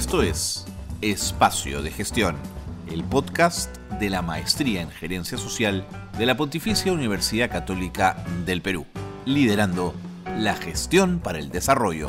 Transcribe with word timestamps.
Esto 0.00 0.22
es 0.22 0.64
Espacio 1.02 1.82
de 1.82 1.90
Gestión, 1.90 2.34
el 2.90 3.04
podcast 3.04 3.76
de 4.00 4.08
la 4.08 4.22
Maestría 4.22 4.80
en 4.80 4.88
Gerencia 4.88 5.36
Social 5.36 5.86
de 6.16 6.24
la 6.24 6.38
Pontificia 6.38 6.90
Universidad 6.90 7.50
Católica 7.50 8.24
del 8.46 8.62
Perú, 8.62 8.86
liderando 9.26 9.94
la 10.38 10.54
gestión 10.54 11.20
para 11.22 11.38
el 11.38 11.50
desarrollo. 11.50 12.08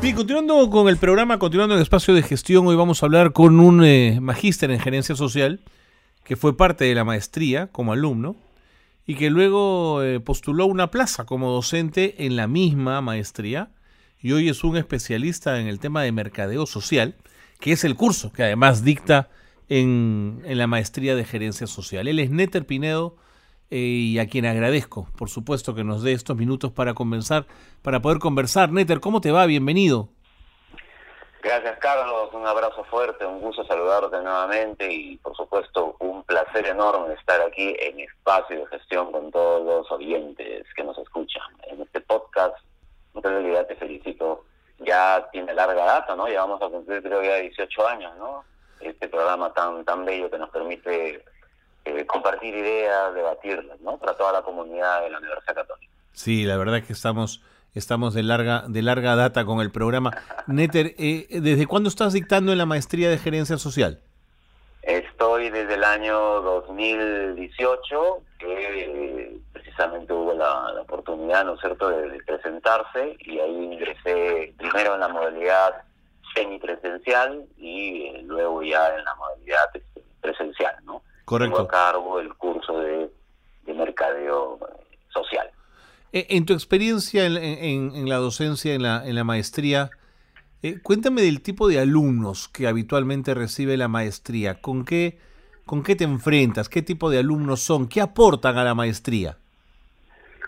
Bien, 0.00 0.14
continuando 0.14 0.70
con 0.70 0.88
el 0.88 0.98
programa, 0.98 1.40
continuando 1.40 1.74
en 1.74 1.82
Espacio 1.82 2.14
de 2.14 2.22
Gestión, 2.22 2.64
hoy 2.68 2.76
vamos 2.76 3.02
a 3.02 3.06
hablar 3.06 3.32
con 3.32 3.58
un 3.58 3.82
eh, 3.84 4.20
magíster 4.20 4.70
en 4.70 4.78
Gerencia 4.78 5.16
Social 5.16 5.58
que 6.22 6.36
fue 6.36 6.56
parte 6.56 6.84
de 6.84 6.94
la 6.94 7.02
maestría 7.02 7.66
como 7.72 7.92
alumno 7.92 8.36
y 9.04 9.16
que 9.16 9.30
luego 9.30 10.00
eh, 10.04 10.20
postuló 10.20 10.66
una 10.66 10.92
plaza 10.92 11.24
como 11.24 11.50
docente 11.50 12.24
en 12.24 12.36
la 12.36 12.46
misma 12.46 13.00
maestría 13.00 13.70
y 14.20 14.32
hoy 14.32 14.48
es 14.48 14.64
un 14.64 14.76
especialista 14.76 15.60
en 15.60 15.66
el 15.66 15.80
tema 15.80 16.02
de 16.02 16.12
mercadeo 16.12 16.66
social, 16.66 17.14
que 17.60 17.72
es 17.72 17.84
el 17.84 17.94
curso 17.94 18.32
que 18.32 18.42
además 18.42 18.84
dicta 18.84 19.28
en, 19.68 20.42
la 20.44 20.66
maestría 20.66 21.14
de 21.14 21.24
gerencia 21.24 21.66
social. 21.66 22.08
Él 22.08 22.18
es 22.18 22.30
Netter 22.30 22.66
Pinedo 22.66 23.16
eh, 23.70 23.78
y 23.78 24.18
a 24.18 24.28
quien 24.28 24.46
agradezco, 24.46 25.08
por 25.16 25.28
supuesto, 25.28 25.74
que 25.74 25.84
nos 25.84 26.02
dé 26.02 26.12
estos 26.12 26.36
minutos 26.36 26.72
para 26.72 26.94
conversar, 26.94 27.46
para 27.82 28.00
poder 28.00 28.18
conversar. 28.18 28.72
Netter, 28.72 29.00
¿cómo 29.00 29.20
te 29.20 29.32
va? 29.32 29.46
Bienvenido. 29.46 30.08
Gracias, 31.42 31.78
Carlos. 31.78 32.30
Un 32.32 32.44
abrazo 32.44 32.82
fuerte, 32.84 33.24
un 33.24 33.40
gusto 33.40 33.64
saludarte 33.66 34.16
nuevamente 34.20 34.92
y, 34.92 35.16
por 35.18 35.36
supuesto, 35.36 35.94
un 36.00 36.24
placer 36.24 36.66
enorme 36.66 37.14
estar 37.14 37.40
aquí 37.40 37.76
en 37.78 38.00
Espacio 38.00 38.58
de 38.60 38.66
Gestión 38.66 39.12
con 39.12 39.30
todos 39.30 39.64
los 39.64 39.92
oyentes 39.92 40.66
que 40.74 40.82
nos 40.82 40.98
escuchan. 40.98 41.44
En 41.70 41.82
este 41.82 42.00
podcast 42.00 42.56
en 43.24 43.30
realidad 43.30 43.66
te 43.66 43.76
felicito. 43.76 44.44
Ya 44.78 45.26
tiene 45.32 45.54
larga 45.54 45.84
data, 45.84 46.14
¿no? 46.14 46.28
Ya 46.28 46.40
vamos 46.40 46.60
a 46.60 46.68
cumplir 46.68 47.02
creo 47.02 47.22
ya 47.22 47.36
18 47.36 47.88
años, 47.88 48.12
¿no? 48.18 48.44
Este 48.80 49.08
programa 49.08 49.52
tan 49.54 49.84
tan 49.84 50.04
bello 50.04 50.30
que 50.30 50.38
nos 50.38 50.50
permite 50.50 51.24
eh, 51.86 52.06
compartir 52.06 52.54
ideas, 52.54 53.14
debatirlas, 53.14 53.80
¿no? 53.80 53.96
Para 53.96 54.14
toda 54.16 54.32
la 54.32 54.42
comunidad 54.42 55.02
de 55.02 55.10
la 55.10 55.18
Universidad 55.18 55.54
Católica. 55.54 55.92
Sí, 56.12 56.44
la 56.44 56.56
verdad 56.56 56.76
es 56.76 56.86
que 56.86 56.92
estamos 56.92 57.42
estamos 57.74 58.12
de 58.14 58.22
larga 58.22 58.64
de 58.68 58.82
larga 58.82 59.16
data 59.16 59.44
con 59.44 59.60
el 59.60 59.70
programa. 59.70 60.10
Neter, 60.46 60.94
eh, 60.98 61.26
¿desde 61.30 61.66
cuándo 61.66 61.88
estás 61.88 62.12
dictando 62.12 62.52
en 62.52 62.58
la 62.58 62.66
maestría 62.66 63.08
de 63.08 63.18
gerencia 63.18 63.56
social? 63.56 64.00
Estoy 64.82 65.50
desde 65.50 65.74
el 65.74 65.84
año 65.84 66.16
2018, 66.42 68.22
que 68.38 69.25
precisamente 69.76 70.12
hubo 70.12 70.32
la, 70.34 70.80
oportunidad, 70.80 71.44
¿no 71.44 71.54
es 71.54 71.60
cierto?, 71.60 71.88
de, 71.90 72.18
presentarse 72.24 73.16
y 73.20 73.38
ahí 73.38 73.64
ingresé 73.72 74.54
primero 74.56 74.94
en 74.94 75.00
la 75.00 75.08
modalidad 75.08 75.82
semipresencial 76.34 77.44
y 77.56 78.06
eh, 78.06 78.22
luego 78.24 78.62
ya 78.62 78.96
en 78.96 79.04
la 79.04 79.14
modalidad 79.14 79.64
este, 79.74 80.02
presencial, 80.20 80.74
¿no? 80.84 81.02
Correcto. 81.24 81.56
Tengo 81.56 81.68
a 81.68 81.70
cargo 81.70 82.20
el 82.20 82.34
curso 82.34 82.78
de, 82.80 83.10
mercadeo 83.66 84.58
eh, 84.62 84.96
social. 85.12 85.50
Eh, 86.12 86.26
en 86.30 86.46
tu 86.46 86.54
experiencia 86.54 87.26
en, 87.26 88.08
la 88.08 88.16
docencia, 88.16 88.74
en 88.74 88.82
la, 88.82 89.06
en 89.06 89.14
la 89.14 89.24
maestría, 89.24 89.90
cuéntame 90.82 91.20
del 91.20 91.42
tipo 91.42 91.68
de 91.68 91.78
alumnos 91.78 92.48
que 92.48 92.66
habitualmente 92.66 93.34
recibe 93.34 93.76
la 93.76 93.88
maestría. 93.88 94.60
¿Con 94.60 94.84
qué, 94.84 95.18
¿Con 95.66 95.82
qué 95.82 95.94
te 95.96 96.04
enfrentas? 96.04 96.68
¿Qué 96.68 96.80
tipo 96.80 97.10
de 97.10 97.18
alumnos 97.18 97.60
son? 97.60 97.88
¿Qué 97.88 98.00
aportan 98.00 98.56
a 98.56 98.64
la 98.64 98.74
maestría? 98.74 99.36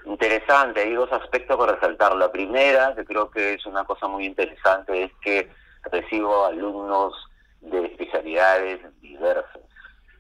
Interesante. 0.09 0.81
Hay 0.81 0.95
dos 0.95 1.13
aspectos 1.13 1.57
para 1.57 1.75
resaltar. 1.75 2.17
La 2.17 2.33
primera, 2.33 2.95
que 2.95 3.05
creo 3.05 3.31
que 3.31 3.55
es 3.55 3.67
una 3.67 3.85
cosa 3.85 4.09
muy 4.09 4.25
interesante, 4.25 5.05
es 5.05 5.13
que 5.21 5.51
recibo 5.91 6.47
alumnos 6.47 7.15
de 7.61 7.87
especialidades 7.87 8.81
diversas, 9.01 9.63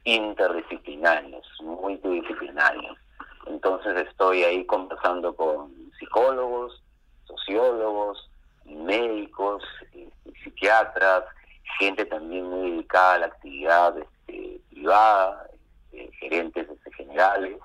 interdisciplinarios, 0.04 1.46
multidisciplinarios. 1.62 2.96
Entonces 3.46 4.06
estoy 4.08 4.44
ahí 4.44 4.64
conversando 4.66 5.34
con 5.34 5.72
psicólogos, 5.98 6.82
sociólogos, 7.24 8.30
médicos, 8.64 9.62
eh, 9.94 10.08
psiquiatras, 10.42 11.24
gente 11.78 12.04
también 12.04 12.44
muy 12.44 12.70
dedicada 12.72 13.14
a 13.14 13.18
la 13.18 13.26
actividad 13.26 13.98
este, 13.98 14.60
privada, 14.70 15.48
eh, 15.92 16.10
gerentes 16.18 16.68
este, 16.68 16.92
generales, 16.92 17.58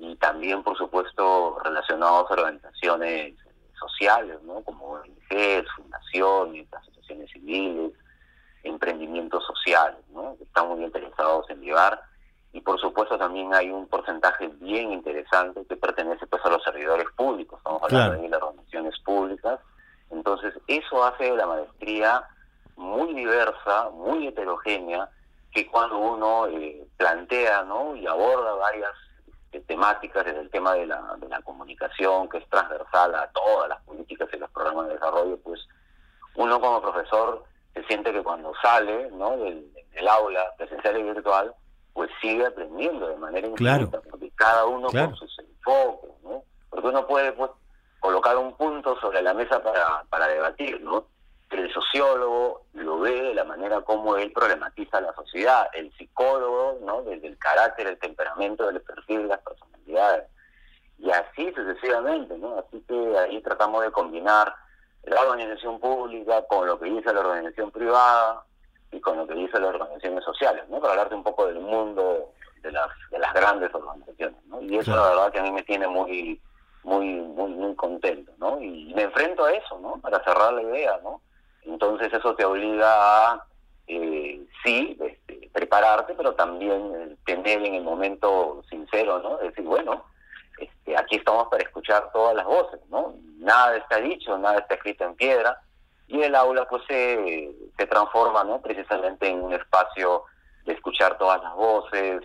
y 0.00 0.16
también, 0.16 0.62
por 0.62 0.76
supuesto, 0.78 1.58
relacionados 1.62 2.30
a 2.30 2.32
organizaciones 2.32 3.34
sociales, 3.78 4.42
¿no? 4.44 4.62
como 4.62 4.92
ONGs, 4.92 5.70
fundaciones, 5.76 6.66
asociaciones 6.72 7.30
civiles, 7.30 7.92
emprendimientos 8.62 9.44
sociales, 9.46 10.00
¿no? 10.10 10.36
que 10.38 10.44
están 10.44 10.68
muy 10.68 10.84
interesados 10.84 11.48
en 11.50 11.60
llevar. 11.60 12.02
Y 12.52 12.62
por 12.62 12.80
supuesto 12.80 13.18
también 13.18 13.52
hay 13.52 13.70
un 13.70 13.86
porcentaje 13.86 14.48
bien 14.58 14.90
interesante 14.90 15.66
que 15.68 15.76
pertenece 15.76 16.26
pues 16.26 16.42
a 16.46 16.50
los 16.50 16.62
servidores 16.64 17.06
públicos, 17.14 17.58
estamos 17.58 17.82
hablando 17.82 18.22
de 18.22 18.28
las 18.30 18.42
organizaciones 18.42 18.98
públicas. 19.00 19.60
Entonces 20.10 20.54
eso 20.66 21.04
hace 21.04 21.36
la 21.36 21.46
maestría 21.46 22.24
muy 22.76 23.12
diversa, 23.12 23.90
muy 23.90 24.28
heterogénea, 24.28 25.10
que 25.52 25.66
cuando 25.66 25.98
uno 25.98 26.46
eh, 26.46 26.86
plantea 26.96 27.64
¿no? 27.64 27.94
y 27.94 28.06
aborda 28.06 28.54
varias 28.54 28.94
temáticas 29.66 30.24
desde 30.24 30.40
el 30.40 30.50
tema 30.50 30.74
de 30.74 30.86
la, 30.86 31.16
de 31.18 31.28
la 31.28 31.40
comunicación, 31.42 32.28
que 32.28 32.38
es 32.38 32.48
transversal 32.48 33.14
a 33.14 33.30
todas 33.32 33.68
las 33.68 33.80
políticas 33.82 34.28
y 34.32 34.36
los 34.38 34.50
programas 34.50 34.88
de 34.88 34.94
desarrollo, 34.94 35.38
pues 35.38 35.60
uno 36.36 36.60
como 36.60 36.80
profesor 36.80 37.44
se 37.74 37.84
siente 37.84 38.12
que 38.12 38.22
cuando 38.22 38.52
sale 38.62 39.10
¿no? 39.10 39.36
del, 39.36 39.70
aula 40.08 40.52
presencial 40.56 40.98
y 40.98 41.02
virtual, 41.02 41.54
pues 41.92 42.10
sigue 42.20 42.46
aprendiendo 42.46 43.08
de 43.08 43.16
manera 43.16 43.46
infinita, 43.46 44.00
porque 44.00 44.30
cada 44.34 44.64
uno 44.64 44.88
con 44.88 45.14
sus 45.16 45.38
enfoques, 45.38 46.10
¿no? 46.22 46.42
Porque 46.70 46.88
uno 46.88 47.06
puede 47.06 47.32
pues, 47.32 47.50
colocar 48.00 48.36
un 48.38 48.56
punto 48.56 48.98
sobre 49.00 49.20
la 49.20 49.34
mesa 49.34 49.62
para, 49.62 50.04
para 50.08 50.26
debatir, 50.28 50.80
¿no? 50.80 51.04
El 51.50 51.72
sociólogo 51.72 52.62
lo 52.74 53.00
ve 53.00 53.22
de 53.22 53.34
la 53.34 53.44
manera 53.44 53.80
como 53.80 54.16
él 54.16 54.32
problematiza 54.32 55.00
la 55.00 55.12
sociedad, 55.14 55.68
el 55.72 55.92
psicólogo, 55.96 56.78
¿no? 56.82 57.02
Desde 57.02 57.26
el 57.26 57.38
carácter, 57.38 57.88
el 57.88 57.98
temperamento, 57.98 58.68
el 58.68 58.80
perfil, 58.80 59.28
las 59.28 59.40
personalidades. 59.40 60.28
Y 60.98 61.10
así 61.10 61.52
sucesivamente, 61.52 62.36
¿no? 62.38 62.58
Así 62.58 62.82
que 62.86 63.18
ahí 63.18 63.40
tratamos 63.42 63.82
de 63.82 63.90
combinar 63.90 64.54
la 65.04 65.20
organización 65.22 65.80
pública 65.80 66.46
con 66.46 66.66
lo 66.66 66.78
que 66.78 66.90
dice 66.90 67.12
la 67.12 67.20
organización 67.20 67.70
privada 67.70 68.44
y 68.92 69.00
con 69.00 69.16
lo 69.16 69.26
que 69.26 69.34
dice 69.34 69.58
las 69.58 69.74
organizaciones 69.74 70.24
sociales, 70.24 70.68
¿no? 70.68 70.80
Para 70.80 70.92
hablarte 70.92 71.14
un 71.14 71.24
poco 71.24 71.46
del 71.46 71.60
mundo 71.60 72.32
de 72.62 72.70
las, 72.70 72.88
de 73.10 73.18
las 73.18 73.32
grandes 73.32 73.74
organizaciones, 73.74 74.44
¿no? 74.46 74.60
Y 74.60 74.76
eso 74.76 74.94
la 74.94 75.08
verdad 75.08 75.32
que 75.32 75.38
a 75.38 75.42
mí 75.42 75.50
me 75.50 75.62
tiene 75.62 75.88
muy, 75.88 76.40
muy, 76.84 77.06
muy, 77.06 77.50
muy 77.52 77.74
contento, 77.74 78.32
¿no? 78.38 78.60
Y 78.60 78.92
me 78.94 79.02
enfrento 79.02 79.44
a 79.44 79.52
eso, 79.52 79.78
¿no? 79.80 79.98
Para 80.00 80.22
cerrar 80.22 80.52
la 80.52 80.62
idea, 80.62 81.00
¿no? 81.02 81.20
Entonces 81.64 82.12
eso 82.12 82.34
te 82.34 82.44
obliga 82.44 83.32
a, 83.32 83.44
eh, 83.86 84.40
sí, 84.64 84.96
este, 85.00 85.48
prepararte, 85.52 86.14
pero 86.14 86.34
también 86.34 86.92
eh, 86.94 87.16
tener 87.24 87.64
en 87.64 87.74
el 87.74 87.82
momento 87.82 88.62
sincero, 88.68 89.18
¿no? 89.20 89.38
Decir, 89.38 89.64
bueno, 89.64 90.04
este, 90.58 90.96
aquí 90.96 91.16
estamos 91.16 91.48
para 91.48 91.62
escuchar 91.62 92.10
todas 92.12 92.36
las 92.36 92.44
voces, 92.44 92.80
¿no? 92.88 93.14
Nada 93.38 93.76
está 93.76 93.96
dicho, 93.96 94.36
nada 94.38 94.58
está 94.58 94.74
escrito 94.74 95.04
en 95.04 95.14
piedra, 95.16 95.60
y 96.06 96.22
el 96.22 96.34
aula 96.34 96.66
pues 96.68 96.82
se, 96.86 97.52
se 97.76 97.86
transforma, 97.86 98.44
¿no? 98.44 98.60
Precisamente 98.60 99.28
en 99.28 99.42
un 99.42 99.54
espacio 99.54 100.24
de 100.64 100.74
escuchar 100.74 101.18
todas 101.18 101.42
las 101.42 101.54
voces, 101.54 102.22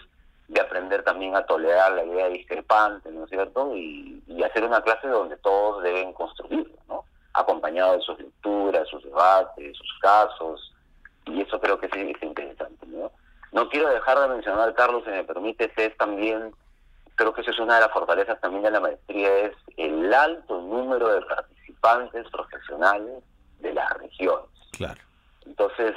de 0.48 0.62
aprender 0.62 1.04
también 1.04 1.36
a 1.36 1.46
tolerar 1.46 1.94
la 1.94 2.04
idea 2.04 2.30
discrepante, 2.30 3.10
¿no 3.12 3.24
es 3.24 3.30
cierto? 3.30 3.76
Y, 3.76 4.24
y 4.28 4.44
hacer 4.44 4.64
una 4.64 4.82
clase 4.82 5.08
donde 5.08 5.38
todos 5.38 5.82
deben 5.82 6.14
construirlo, 6.14 6.76
¿no? 6.88 7.06
Acompañado 7.36 7.98
de 7.98 8.02
sus 8.02 8.18
lecturas, 8.20 8.88
sus 8.88 9.04
debates, 9.04 9.78
sus 9.78 10.00
casos, 10.02 10.74
y 11.26 11.42
eso 11.42 11.60
creo 11.60 11.80
que 11.80 11.90
sí 11.90 12.12
es 12.16 12.24
interesante. 12.24 12.86
¿no? 12.88 13.12
no 13.56 13.70
quiero 13.70 13.90
dejar 13.90 14.20
de 14.20 14.28
mencionar, 14.28 14.74
Carlos, 14.74 15.04
si 15.06 15.12
me 15.12 15.24
permite, 15.24 15.72
es 15.78 15.98
también, 15.98 16.54
creo 17.16 17.34
que 17.34 17.40
eso 17.40 17.52
es 17.52 17.60
una 17.60 17.76
de 17.76 17.82
las 17.82 17.92
fortalezas 17.92 18.40
también 18.42 18.64
de 18.64 18.72
la 18.72 18.82
maestría, 18.82 19.34
es 19.40 19.54
el 19.78 20.14
alto 20.14 20.62
número 20.62 21.08
de 21.08 21.22
participantes 21.22 22.30
profesionales 22.30 23.24
de 23.62 23.74
las 23.74 23.90
regiones. 23.94 24.50
Claro. 24.74 25.00
Entonces, 25.46 25.96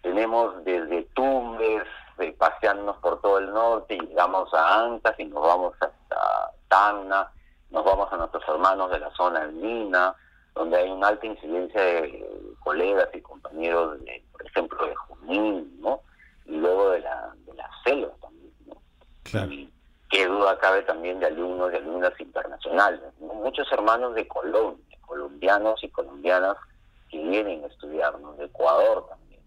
tenemos 0.00 0.64
desde 0.64 1.02
Tumbes, 1.14 1.84
de 2.16 2.32
paseándonos 2.32 2.96
por 2.96 3.20
todo 3.20 3.38
el 3.38 3.52
norte, 3.52 3.94
y 3.94 4.06
llegamos 4.06 4.52
a 4.54 4.84
Ancas 4.84 5.14
y 5.18 5.26
nos 5.26 5.42
vamos 5.42 5.74
hasta 5.74 6.52
Tacna, 6.68 7.30
nos 7.68 7.84
vamos 7.84 8.10
a 8.10 8.16
nuestros 8.16 8.48
hermanos 8.48 8.90
de 8.90 9.00
la 9.00 9.10
zona 9.10 9.40
de 9.40 9.52
Mina, 9.52 10.14
donde 10.58 10.76
hay 10.76 10.90
una 10.90 11.08
alta 11.08 11.26
incidencia 11.26 11.80
de 11.80 12.24
colegas 12.64 13.08
y 13.14 13.20
compañeros, 13.20 14.04
de, 14.04 14.22
por 14.32 14.44
ejemplo, 14.44 14.86
de 14.86 14.94
Junín, 14.94 15.80
¿no? 15.80 16.00
Y 16.46 16.56
luego 16.56 16.90
de 16.90 17.00
la, 17.00 17.32
de 17.46 17.54
la 17.54 17.70
selva 17.84 18.12
también, 18.20 18.52
¿no? 18.66 18.76
Claro. 19.22 19.52
Y 19.52 19.72
qué 20.10 20.26
duda 20.26 20.58
cabe 20.58 20.82
también 20.82 21.20
de 21.20 21.26
alumnos 21.26 21.72
y 21.72 21.76
alumnas 21.76 22.12
internacionales, 22.18 23.00
Muchos 23.20 23.70
hermanos 23.72 24.14
de 24.14 24.26
Colombia, 24.26 24.98
colombianos 25.06 25.82
y 25.82 25.88
colombianas 25.88 26.56
que 27.08 27.18
vienen 27.22 27.64
a 27.64 27.68
estudiar, 27.68 28.18
¿no? 28.20 28.34
De 28.34 28.44
Ecuador 28.44 29.06
también. 29.08 29.40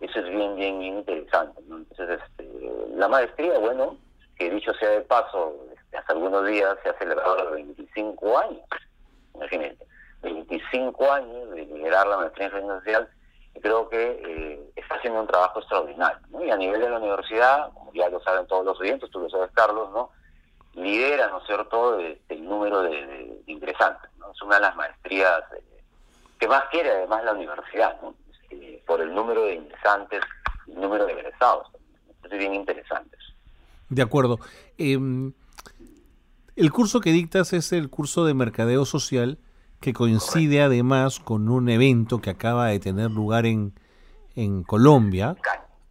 Eso 0.00 0.18
es 0.18 0.28
bien, 0.28 0.56
bien, 0.56 0.78
bien 0.80 0.98
interesante, 0.98 1.60
¿no? 1.68 1.76
Entonces, 1.76 2.20
este, 2.26 2.48
la 2.96 3.06
maestría, 3.06 3.58
bueno, 3.58 3.96
que 4.36 4.50
dicho 4.50 4.72
sea 4.74 4.90
de 4.90 5.02
paso, 5.02 5.54
este, 5.76 5.98
hace 5.98 6.12
algunos 6.12 6.46
días 6.46 6.76
se 6.82 6.88
ha 6.88 6.98
celebrado 6.98 7.36
los 7.44 7.52
25 7.52 8.38
años, 8.38 8.62
imagínate, 9.34 9.87
25 10.72 11.12
años 11.12 11.50
de 11.50 11.66
liderar 11.66 12.06
la 12.06 12.18
maestría 12.18 12.46
en 12.46 12.52
Ingeniería 12.52 12.78
Social, 12.78 13.08
y 13.54 13.60
creo 13.60 13.88
que 13.88 14.22
eh, 14.24 14.70
está 14.76 14.96
haciendo 14.96 15.20
un 15.20 15.26
trabajo 15.26 15.60
extraordinario. 15.60 16.18
Y 16.44 16.50
a 16.50 16.56
nivel 16.56 16.80
de 16.80 16.90
la 16.90 16.98
universidad, 16.98 17.72
como 17.72 17.92
ya 17.92 18.08
lo 18.08 18.20
saben 18.20 18.46
todos 18.46 18.64
los 18.64 18.80
oyentes, 18.80 19.10
tú 19.10 19.20
lo 19.20 19.30
sabes, 19.30 19.50
Carlos, 19.52 19.90
¿no? 19.92 20.10
lidera, 20.74 21.28
¿no 21.28 21.38
es 21.38 21.46
cierto?, 21.46 21.98
el 21.98 22.44
número 22.44 22.82
de, 22.82 23.42
ingresantes. 23.46 24.10
Es 24.32 24.42
una 24.42 24.56
de 24.56 24.60
las 24.60 24.76
maestrías 24.76 25.42
eh, 25.56 25.62
que 26.38 26.46
más 26.46 26.64
quiere 26.70 26.90
además 26.90 27.24
la 27.24 27.32
universidad, 27.32 28.00
¿no? 28.00 28.14
Este, 28.30 28.82
por 28.86 29.00
el 29.00 29.12
número 29.12 29.42
de 29.42 29.54
ingresantes, 29.54 30.20
el 30.68 30.80
número 30.80 31.06
de 31.06 31.12
egresados. 31.14 31.66
Es 32.22 32.38
bien 32.38 32.54
interesante. 32.54 33.16
De 33.88 34.02
acuerdo. 34.02 34.38
Em, 34.76 35.32
el 36.56 36.72
curso 36.72 37.00
que 37.00 37.10
dictas 37.10 37.52
es 37.52 37.72
el 37.72 37.88
curso 37.88 38.24
de 38.24 38.34
mercadeo 38.34 38.84
social 38.84 39.38
que 39.80 39.92
coincide 39.92 40.62
además 40.62 41.20
con 41.20 41.48
un 41.48 41.68
evento 41.68 42.20
que 42.20 42.30
acaba 42.30 42.68
de 42.68 42.80
tener 42.80 43.10
lugar 43.10 43.46
en, 43.46 43.72
en 44.34 44.62
Colombia, 44.62 45.36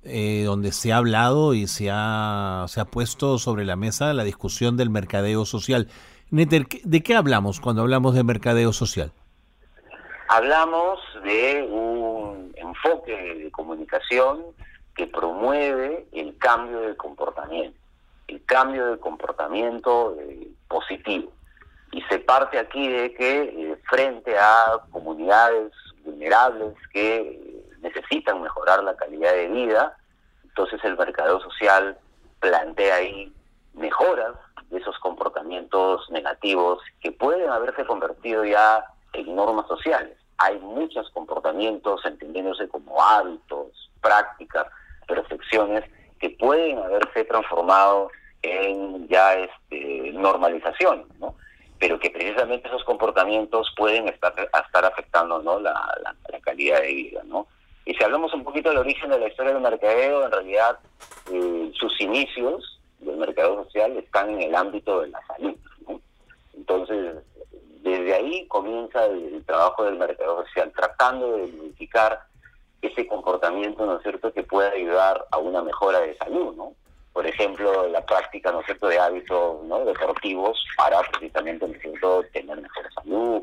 eh, 0.03 0.43
donde 0.45 0.71
se 0.71 0.93
ha 0.93 0.97
hablado 0.97 1.53
y 1.53 1.67
se 1.67 1.89
ha, 1.91 2.65
se 2.67 2.79
ha 2.79 2.85
puesto 2.85 3.37
sobre 3.37 3.65
la 3.65 3.75
mesa 3.75 4.13
la 4.13 4.23
discusión 4.23 4.77
del 4.77 4.89
mercadeo 4.89 5.45
social. 5.45 5.89
Neter, 6.29 6.67
¿de 6.83 7.03
qué 7.03 7.15
hablamos 7.15 7.59
cuando 7.59 7.81
hablamos 7.81 8.15
de 8.15 8.23
mercadeo 8.23 8.73
social? 8.73 9.11
Hablamos 10.29 10.99
de 11.23 11.65
un 11.71 12.53
enfoque 12.55 13.13
de 13.13 13.51
comunicación 13.51 14.43
que 14.93 15.07
promueve 15.07 16.07
el 16.11 16.37
cambio 16.37 16.81
de 16.81 16.97
comportamiento, 16.97 17.77
el 18.27 18.43
cambio 18.43 18.87
de 18.87 18.99
comportamiento 18.99 20.17
eh, 20.19 20.49
positivo. 20.67 21.31
Y 21.97 22.01
se 22.03 22.19
parte 22.19 22.59
aquí 22.59 22.87
de 22.87 23.11
que 23.15 23.41
eh, 23.41 23.75
frente 23.89 24.37
a 24.37 24.79
comunidades 24.91 25.71
vulnerables 26.05 26.75
que 26.93 27.63
necesitan 27.81 28.39
mejorar 28.39 28.83
la 28.83 28.95
calidad 28.95 29.33
de 29.33 29.47
vida, 29.47 29.97
entonces 30.43 30.79
el 30.83 30.95
mercado 30.95 31.41
social 31.41 31.97
plantea 32.39 32.97
ahí 32.97 33.33
mejoras 33.73 34.35
de 34.69 34.77
esos 34.77 34.95
comportamientos 34.99 36.07
negativos 36.11 36.83
que 37.01 37.11
pueden 37.11 37.49
haberse 37.49 37.83
convertido 37.83 38.45
ya 38.45 38.85
en 39.13 39.35
normas 39.35 39.65
sociales. 39.67 40.19
Hay 40.37 40.59
muchos 40.59 41.09
comportamientos, 41.09 42.05
entendiéndose 42.05 42.69
como 42.69 43.01
hábitos, 43.01 43.89
prácticas, 44.01 44.67
percepciones, 45.07 45.83
que 46.19 46.29
pueden 46.29 46.77
haberse 46.77 47.23
transformado 47.23 48.11
en 48.43 49.07
ya 49.07 49.33
este, 49.33 50.11
normalización, 50.13 51.07
¿no? 51.19 51.33
Pero 51.79 51.99
que 51.99 52.09
precisamente 52.09 52.67
esos 52.67 52.83
comportamientos 52.83 53.73
pueden 53.75 54.07
estar, 54.07 54.33
afectando 54.85 55.41
¿no? 55.41 55.59
la, 55.59 55.75
calidad 56.41 56.81
de 56.81 56.93
vida. 56.93 57.21
¿no? 57.25 57.47
Y 57.85 57.93
si 57.93 58.03
hablamos 58.03 58.33
un 58.33 58.43
poquito 58.43 58.69
del 58.69 58.79
origen 58.79 59.09
de 59.09 59.19
la 59.19 59.27
historia 59.27 59.53
del 59.53 59.61
mercadeo, 59.61 60.25
en 60.25 60.31
realidad 60.31 60.79
eh, 61.31 61.71
sus 61.73 61.99
inicios 61.99 62.79
del 62.99 63.17
mercado 63.17 63.63
social 63.65 63.95
están 63.97 64.29
en 64.29 64.41
el 64.43 64.55
ámbito 64.55 65.01
de 65.01 65.09
la 65.09 65.19
salud. 65.27 65.55
Entonces, 66.53 67.15
desde 67.81 68.13
ahí 68.13 68.45
comienza 68.47 69.05
el, 69.05 69.43
trabajo 69.45 69.85
del 69.85 69.95
mercado 69.95 70.43
social, 70.45 70.71
tratando 70.75 71.37
de 71.37 71.47
modificar 71.47 72.19
ese 72.81 73.07
comportamiento, 73.07 73.85
¿no 73.85 73.97
es 73.97 74.03
cierto?, 74.03 74.33
que 74.33 74.43
pueda 74.43 74.71
ayudar 74.71 75.25
a 75.31 75.37
una 75.37 75.61
mejora 75.61 76.01
de 76.01 76.17
salud, 76.17 76.55
¿no? 76.55 76.73
Por 77.17 77.25
ejemplo, 77.25 77.87
la 77.87 78.05
práctica, 78.05 78.51
¿no 78.51 78.59
es 78.59 78.67
cierto?, 78.67 78.89
de 78.89 78.99
hábitos 78.99 79.63
¿no? 79.63 79.83
deportivos 79.83 80.63
para 80.77 81.01
precisamente, 81.01 81.67
¿no 81.67 81.73
es 82.21 82.31
tener 82.31 82.61
mejor 82.61 82.93
salud, 82.93 83.41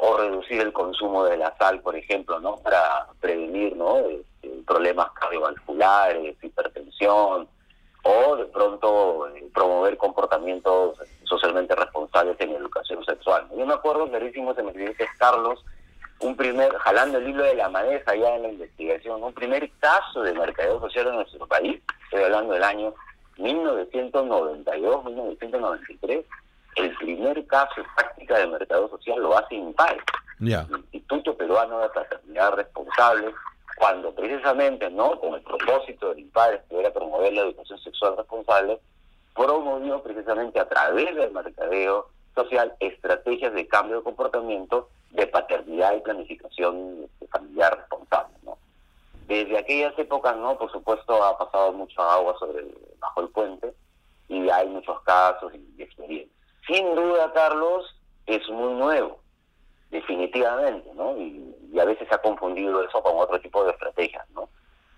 o 0.00 0.16
reducir 0.16 0.60
el 0.60 0.72
consumo 0.72 1.22
de 1.26 1.36
la 1.36 1.56
sal, 1.56 1.80
por 1.82 1.94
ejemplo, 1.94 2.40
¿no? 2.40 2.56
Para 2.56 3.06
prevenir, 3.20 3.76
¿no? 3.76 3.98
Este, 3.98 4.48
problemas 4.66 5.12
cardiovasculares, 5.12 6.34
hipertensión, 6.42 7.46
o 8.02 8.36
de 8.36 8.46
pronto 8.46 9.28
eh, 9.28 9.48
promover 9.54 9.96
comportamientos 9.98 10.98
socialmente 11.22 11.76
responsables 11.76 12.34
en 12.40 12.50
educación 12.50 13.04
sexual. 13.04 13.46
Yo 13.56 13.64
me 13.64 13.74
acuerdo 13.74 14.08
clarísimo, 14.08 14.52
se 14.52 14.64
me 14.64 14.72
dice 14.72 15.06
Carlos, 15.16 15.64
un 16.18 16.34
primer, 16.34 16.74
jalando 16.78 17.18
el 17.18 17.28
hilo 17.28 17.44
de 17.44 17.54
la 17.54 17.68
madeja 17.68 18.16
ya 18.16 18.34
en 18.34 18.42
la 18.42 18.48
investigación, 18.48 19.22
un 19.22 19.32
primer 19.32 19.70
caso 19.78 20.22
de 20.22 20.34
mercadeo 20.34 20.80
social 20.80 21.06
en 21.06 21.14
nuestro 21.14 21.46
país, 21.46 21.80
estoy 22.06 22.24
hablando 22.24 22.54
del 22.54 22.64
año 22.64 22.92
1992, 23.38 25.04
1993, 25.04 26.24
el 26.76 26.96
primer 26.96 27.46
caso 27.46 27.74
de 27.76 27.86
práctica 27.96 28.38
de 28.38 28.46
mercado 28.46 28.88
social 28.88 29.20
lo 29.20 29.36
hace 29.36 29.54
INPAE, 29.54 29.98
el 30.40 30.66
Instituto 30.72 31.36
Peruano 31.36 31.80
de 31.80 31.88
Fraternidad 31.90 32.54
Responsable, 32.54 33.34
cuando 33.76 34.14
precisamente, 34.14 34.90
¿no? 34.90 35.18
con 35.20 35.34
el 35.34 35.42
propósito 35.42 36.08
del 36.08 36.20
INPAE, 36.20 36.62
que 36.68 36.80
era 36.80 36.92
promover 36.92 37.32
la 37.32 37.42
educación 37.42 37.78
sexual 37.80 38.16
responsable, 38.16 38.80
promovió 39.34 40.02
precisamente 40.02 40.60
a 40.60 40.68
través 40.68 41.14
del 41.14 41.32
mercadeo 41.32 42.08
social 42.34 42.74
estrategias 42.80 43.52
de 43.52 43.66
cambio 43.66 43.98
de 43.98 44.02
comportamiento 44.02 44.88
de 45.10 45.26
paternidad 45.26 45.94
y 45.96 46.00
planificación 46.00 47.08
familiar 47.30 47.76
responsable. 47.76 48.34
¿no? 48.44 48.58
Desde 49.26 49.58
aquellas 49.58 49.98
épocas, 49.98 50.36
no, 50.36 50.56
por 50.56 50.70
supuesto, 50.72 51.22
ha 51.22 51.38
pasado 51.38 51.72
mucha 51.72 52.14
agua 52.14 52.34
sobre 52.38 52.64
bajo 53.14 53.20
el 53.20 53.28
puente 53.28 53.74
y 54.28 54.48
hay 54.48 54.68
muchos 54.68 55.00
casos 55.02 55.52
y 55.54 55.82
experiencias 55.82 56.42
sin 56.66 56.94
duda, 56.94 57.32
Carlos, 57.32 57.84
es 58.26 58.48
muy 58.48 58.74
nuevo, 58.74 59.18
definitivamente, 59.90 60.88
¿no? 60.94 61.16
Y, 61.16 61.48
a 61.80 61.84
veces 61.86 62.06
se 62.06 62.14
ha 62.14 62.18
confundido 62.18 62.84
eso 62.84 63.02
con 63.02 63.16
otro 63.16 63.40
tipo 63.40 63.64
de 63.64 63.70
estrategias, 63.70 64.28
¿no? 64.30 64.48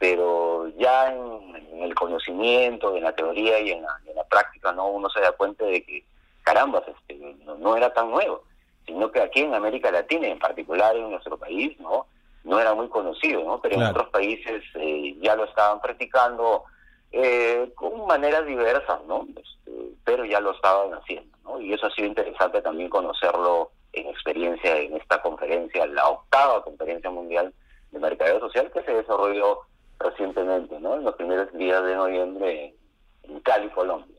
Pero 0.00 0.68
ya 0.76 1.12
en, 1.12 1.82
el 1.82 1.94
conocimiento, 1.94 2.96
en 2.96 3.04
la 3.04 3.14
teoría 3.14 3.60
y 3.60 3.70
en 3.70 3.82
la, 3.82 4.24
práctica, 4.28 4.72
¿no? 4.72 4.88
Uno 4.88 5.08
se 5.08 5.20
da 5.20 5.30
cuenta 5.32 5.64
de 5.64 5.84
que, 5.84 6.04
caramba, 6.42 6.82
este, 6.86 7.14
no, 7.44 7.76
era 7.76 7.92
tan 7.94 8.10
nuevo, 8.10 8.42
sino 8.86 9.10
que 9.12 9.20
aquí 9.20 9.40
en 9.40 9.54
América 9.54 9.92
Latina, 9.92 10.26
en 10.26 10.38
particular 10.38 10.96
en 10.96 11.10
nuestro 11.10 11.38
país, 11.38 11.78
¿no? 11.78 12.06
No 12.42 12.58
era 12.58 12.74
muy 12.74 12.88
conocido, 12.88 13.44
¿no? 13.44 13.60
Pero 13.60 13.76
en 13.76 13.84
otros 13.84 14.08
países 14.08 14.64
eh, 14.74 15.16
ya 15.22 15.36
lo 15.36 15.44
estaban 15.44 15.80
practicando 15.80 16.64
eh, 17.12 17.72
maneras 18.06 18.46
diversas, 18.46 19.04
¿no? 19.06 19.26
Este, 19.36 19.72
pero 20.04 20.24
ya 20.24 20.40
lo 20.40 20.52
estaban 20.52 20.92
haciendo 20.94 21.34
y 21.60 21.72
eso 21.72 21.86
ha 21.86 21.90
sido 21.90 22.08
interesante 22.08 22.62
también 22.62 22.88
conocerlo 22.88 23.70
en 23.92 24.06
experiencia 24.08 24.76
en 24.80 24.96
esta 24.96 25.20
conferencia, 25.22 25.86
la 25.86 26.08
octava 26.08 26.64
conferencia 26.64 27.10
mundial 27.10 27.52
de 27.92 27.98
mercadeo 27.98 28.40
social 28.40 28.70
que 28.72 28.82
se 28.82 28.92
desarrolló 28.92 29.60
recientemente, 30.00 30.78
¿no? 30.80 30.96
en 30.96 31.04
los 31.04 31.14
primeros 31.14 31.52
días 31.52 31.84
de 31.84 31.94
noviembre 31.94 32.74
en 33.22 33.40
Cali, 33.40 33.68
Colombia. 33.70 34.16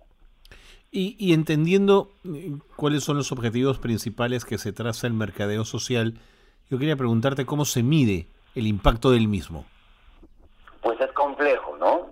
Y, 0.91 1.17
y 1.19 1.33
entendiendo 1.33 2.11
eh, 2.23 2.53
cuáles 2.77 3.03
son 3.03 3.17
los 3.17 3.31
objetivos 3.33 3.79
principales 3.79 4.45
que 4.45 4.57
se 4.57 4.71
traza 4.71 5.07
el 5.07 5.13
mercadeo 5.13 5.65
social, 5.65 6.19
yo 6.69 6.79
quería 6.79 6.95
preguntarte 6.95 7.45
cómo 7.45 7.65
se 7.65 7.83
mide 7.83 8.27
el 8.55 8.65
impacto 8.65 9.11
del 9.11 9.27
mismo. 9.27 9.65
Pues 10.81 10.99
es 11.01 11.11
complejo, 11.11 11.75
¿no? 11.77 12.04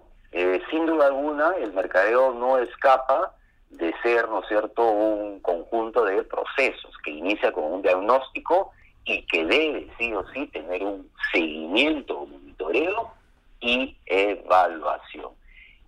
Sin 0.73 0.87
duda 0.87 1.05
alguna, 1.05 1.51
el 1.57 1.71
mercadeo 1.71 2.33
no 2.33 2.57
escapa 2.57 3.35
de 3.69 3.93
ser, 4.01 4.27
¿no 4.27 4.41
es 4.41 4.47
cierto?, 4.47 4.81
un 4.81 5.39
conjunto 5.39 6.03
de 6.03 6.23
procesos 6.23 6.97
que 7.03 7.11
inicia 7.11 7.51
con 7.51 7.65
un 7.65 7.83
diagnóstico 7.83 8.71
y 9.05 9.23
que 9.27 9.45
debe 9.45 9.87
sí 9.99 10.11
o 10.15 10.27
sí 10.29 10.47
tener 10.47 10.81
un 10.81 11.11
seguimiento, 11.31 12.25
monitoreo 12.25 13.11
y 13.59 13.95
evaluación. 14.07 15.33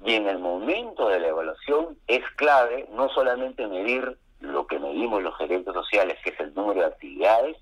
Y 0.03 0.13
en 0.13 0.27
el 0.27 0.37
momento 0.37 1.09
de 1.09 1.19
la 1.19 1.29
evaluación 1.29 1.97
es 2.05 2.21
clave 2.35 2.87
no 2.91 3.09
solamente 3.09 3.65
medir 3.65 4.19
lo 4.39 4.67
que 4.67 4.77
medimos 4.77 5.23
los 5.23 5.35
gerentes 5.35 5.73
sociales, 5.73 6.19
que 6.23 6.29
es 6.29 6.39
el 6.39 6.53
número 6.53 6.81
de 6.81 6.85
actividades, 6.85 7.57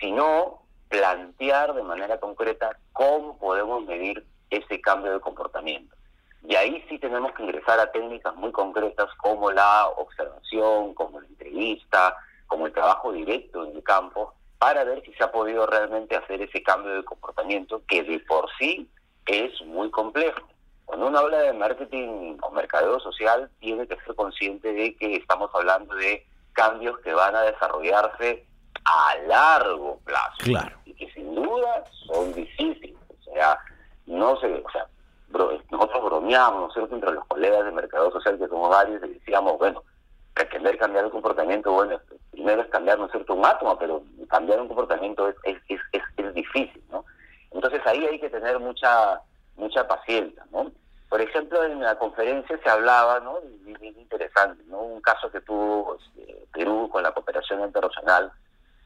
sino 0.00 0.62
plantear 0.88 1.72
de 1.74 1.84
manera 1.84 2.18
concreta 2.18 2.76
cómo 2.92 3.38
podemos 3.38 3.84
medir 3.84 4.26
ese 4.50 4.80
cambio 4.80 5.12
de 5.12 5.20
comportamiento. 5.20 5.97
Y 6.46 6.54
ahí 6.54 6.84
sí 6.88 6.98
tenemos 6.98 7.32
que 7.32 7.42
ingresar 7.42 7.80
a 7.80 7.90
técnicas 7.90 8.34
muy 8.36 8.52
concretas 8.52 9.08
como 9.16 9.50
la 9.50 9.88
observación, 9.88 10.94
como 10.94 11.20
la 11.20 11.26
entrevista, 11.26 12.16
como 12.46 12.66
el 12.66 12.72
trabajo 12.72 13.12
directo 13.12 13.64
en 13.64 13.76
el 13.76 13.82
campo, 13.82 14.34
para 14.58 14.84
ver 14.84 15.02
si 15.04 15.12
se 15.14 15.24
ha 15.24 15.32
podido 15.32 15.66
realmente 15.66 16.16
hacer 16.16 16.42
ese 16.42 16.62
cambio 16.62 16.94
de 16.94 17.04
comportamiento 17.04 17.82
que 17.86 18.02
de 18.02 18.20
por 18.20 18.48
sí 18.58 18.88
es 19.26 19.60
muy 19.62 19.90
complejo. 19.90 20.48
Cuando 20.84 21.08
uno 21.08 21.18
habla 21.18 21.38
de 21.40 21.52
marketing 21.52 22.38
o 22.40 22.50
mercadeo 22.50 22.98
social, 22.98 23.50
tiene 23.60 23.86
que 23.86 23.96
ser 23.96 24.14
consciente 24.14 24.72
de 24.72 24.96
que 24.96 25.16
estamos 25.16 25.50
hablando 25.54 25.94
de 25.94 26.26
cambios 26.54 26.98
que 27.00 27.12
van 27.12 27.36
a 27.36 27.42
desarrollarse 27.42 28.46
a 28.84 29.16
largo 29.26 30.00
plazo. 30.04 30.38
Claro. 30.38 30.76
Y 30.86 30.94
que 30.94 31.12
sin 31.12 31.34
duda 31.34 31.84
son 32.06 32.32
difíciles. 32.32 32.96
O 33.20 33.34
sea, 33.34 33.58
no 34.06 34.40
se, 34.40 34.46
o 34.46 34.70
sea, 34.70 34.86
nosotros 35.30 36.04
bromeamos, 36.04 36.60
¿no 36.60 36.68
es 36.68 36.74
cierto?, 36.74 36.94
entre 36.94 37.12
los 37.12 37.24
colegas 37.26 37.64
de 37.64 37.72
mercado 37.72 38.10
social 38.12 38.38
que 38.38 38.48
somos 38.48 38.70
varios 38.70 39.02
y 39.04 39.14
decíamos, 39.14 39.58
bueno, 39.58 39.82
pretender 40.34 40.78
cambiar 40.78 41.04
el 41.04 41.10
comportamiento, 41.10 41.72
bueno, 41.72 42.00
primero 42.30 42.62
es 42.62 42.68
cambiar, 42.68 42.98
¿no 42.98 43.06
es 43.06 43.12
cierto?, 43.12 43.34
un 43.34 43.44
átomo, 43.44 43.78
pero 43.78 44.02
cambiar 44.28 44.60
un 44.60 44.68
comportamiento 44.68 45.28
es, 45.28 45.36
es, 45.44 45.56
es, 45.68 46.02
es, 46.16 46.34
difícil, 46.34 46.82
¿no? 46.90 47.04
Entonces 47.50 47.80
ahí 47.86 48.06
hay 48.06 48.20
que 48.20 48.30
tener 48.30 48.58
mucha 48.58 49.20
mucha 49.56 49.86
paciencia, 49.86 50.44
¿no? 50.52 50.70
Por 51.08 51.20
ejemplo, 51.20 51.64
en 51.64 51.80
la 51.80 51.98
conferencia 51.98 52.58
se 52.62 52.70
hablaba, 52.70 53.20
¿no? 53.20 53.38
Es 53.38 53.96
interesante, 53.96 54.62
¿no? 54.68 54.80
Un 54.80 55.00
caso 55.00 55.30
que 55.30 55.40
tuvo 55.40 55.96
este, 55.96 56.46
Perú 56.52 56.88
con 56.90 57.02
la 57.02 57.12
cooperación 57.12 57.62
internacional, 57.62 58.30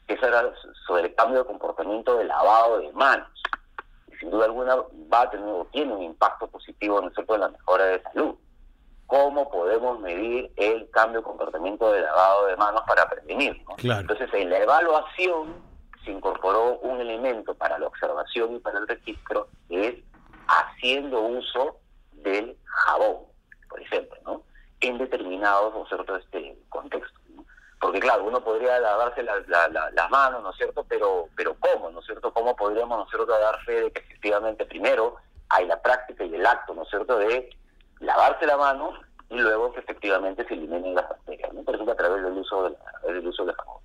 que 0.06 0.14
eso 0.14 0.26
era 0.26 0.50
sobre 0.86 1.06
el 1.06 1.14
cambio 1.14 1.40
de 1.40 1.46
comportamiento 1.46 2.16
de 2.16 2.24
lavado 2.24 2.78
de 2.78 2.92
manos. 2.92 3.28
Sin 4.22 4.30
duda 4.30 4.44
alguna 4.44 4.76
va 5.12 5.22
a 5.22 5.30
tener 5.30 5.48
o 5.48 5.66
tiene 5.72 5.92
un 5.92 6.02
impacto 6.04 6.46
positivo, 6.46 7.00
¿no 7.00 7.08
es 7.08 7.14
cierto?, 7.14 7.34
en 7.34 7.40
la 7.40 7.48
mejora 7.48 7.86
de 7.86 8.00
salud. 8.04 8.36
¿Cómo 9.06 9.50
podemos 9.50 9.98
medir 9.98 10.52
el 10.54 10.88
cambio 10.90 11.18
de 11.18 11.24
comportamiento 11.24 11.90
de 11.90 12.02
lavado 12.02 12.46
de 12.46 12.56
manos 12.56 12.82
para 12.86 13.08
prevenir? 13.08 13.60
Entonces, 13.82 14.30
en 14.32 14.50
la 14.50 14.58
evaluación 14.58 15.56
se 16.04 16.12
incorporó 16.12 16.78
un 16.78 17.00
elemento 17.00 17.52
para 17.56 17.80
la 17.80 17.88
observación 17.88 18.54
y 18.54 18.60
para 18.60 18.78
el 18.78 18.86
registro, 18.86 19.48
que 19.68 19.88
es 19.88 19.94
haciendo 20.46 21.20
uso 21.20 21.80
del 22.12 22.56
jabón, 22.64 23.24
por 23.68 23.82
ejemplo, 23.82 24.16
¿no? 24.24 24.42
En 24.82 24.98
determinados, 24.98 25.74
¿no 25.74 25.84
cierto?, 25.86 26.14
este 26.14 26.56
contexto. 26.68 27.18
Porque 27.82 27.98
claro, 27.98 28.22
uno 28.22 28.40
podría 28.44 28.78
lavarse 28.78 29.24
las 29.24 30.10
manos, 30.12 30.40
¿no 30.40 30.50
es 30.50 30.56
cierto?, 30.56 30.86
pero, 30.88 31.26
pero 31.36 31.56
¿cómo, 31.58 31.90
no 31.90 31.98
es 31.98 32.06
cierto? 32.06 32.32
¿Cómo 32.32 32.54
podríamos, 32.54 32.96
¿no 32.96 33.02
es 33.02 33.10
cierto?, 33.10 33.26
dar 33.26 33.58
fe 33.64 33.72
de 33.72 33.90
que 33.90 33.98
efectivamente 34.02 34.64
primero 34.66 35.16
hay 35.48 35.66
la 35.66 35.82
práctica 35.82 36.24
y 36.24 36.32
el 36.32 36.46
acto, 36.46 36.74
¿no 36.74 36.84
es 36.84 36.88
cierto?, 36.90 37.18
de 37.18 37.50
lavarse 37.98 38.46
la 38.46 38.56
mano 38.56 38.92
y 39.30 39.36
luego 39.36 39.72
que 39.72 39.80
efectivamente 39.80 40.46
se 40.46 40.54
eliminen 40.54 40.94
las 40.94 41.08
bacterias, 41.08 41.52
¿no? 41.52 41.62
Por 41.64 41.74
ejemplo, 41.74 41.92
a 41.92 41.96
través 41.96 42.22
del 42.22 42.34
uso, 42.34 42.70
de 42.70 43.12
del 43.12 43.26
uso 43.26 43.44
del 43.44 43.56
jabón. 43.56 43.82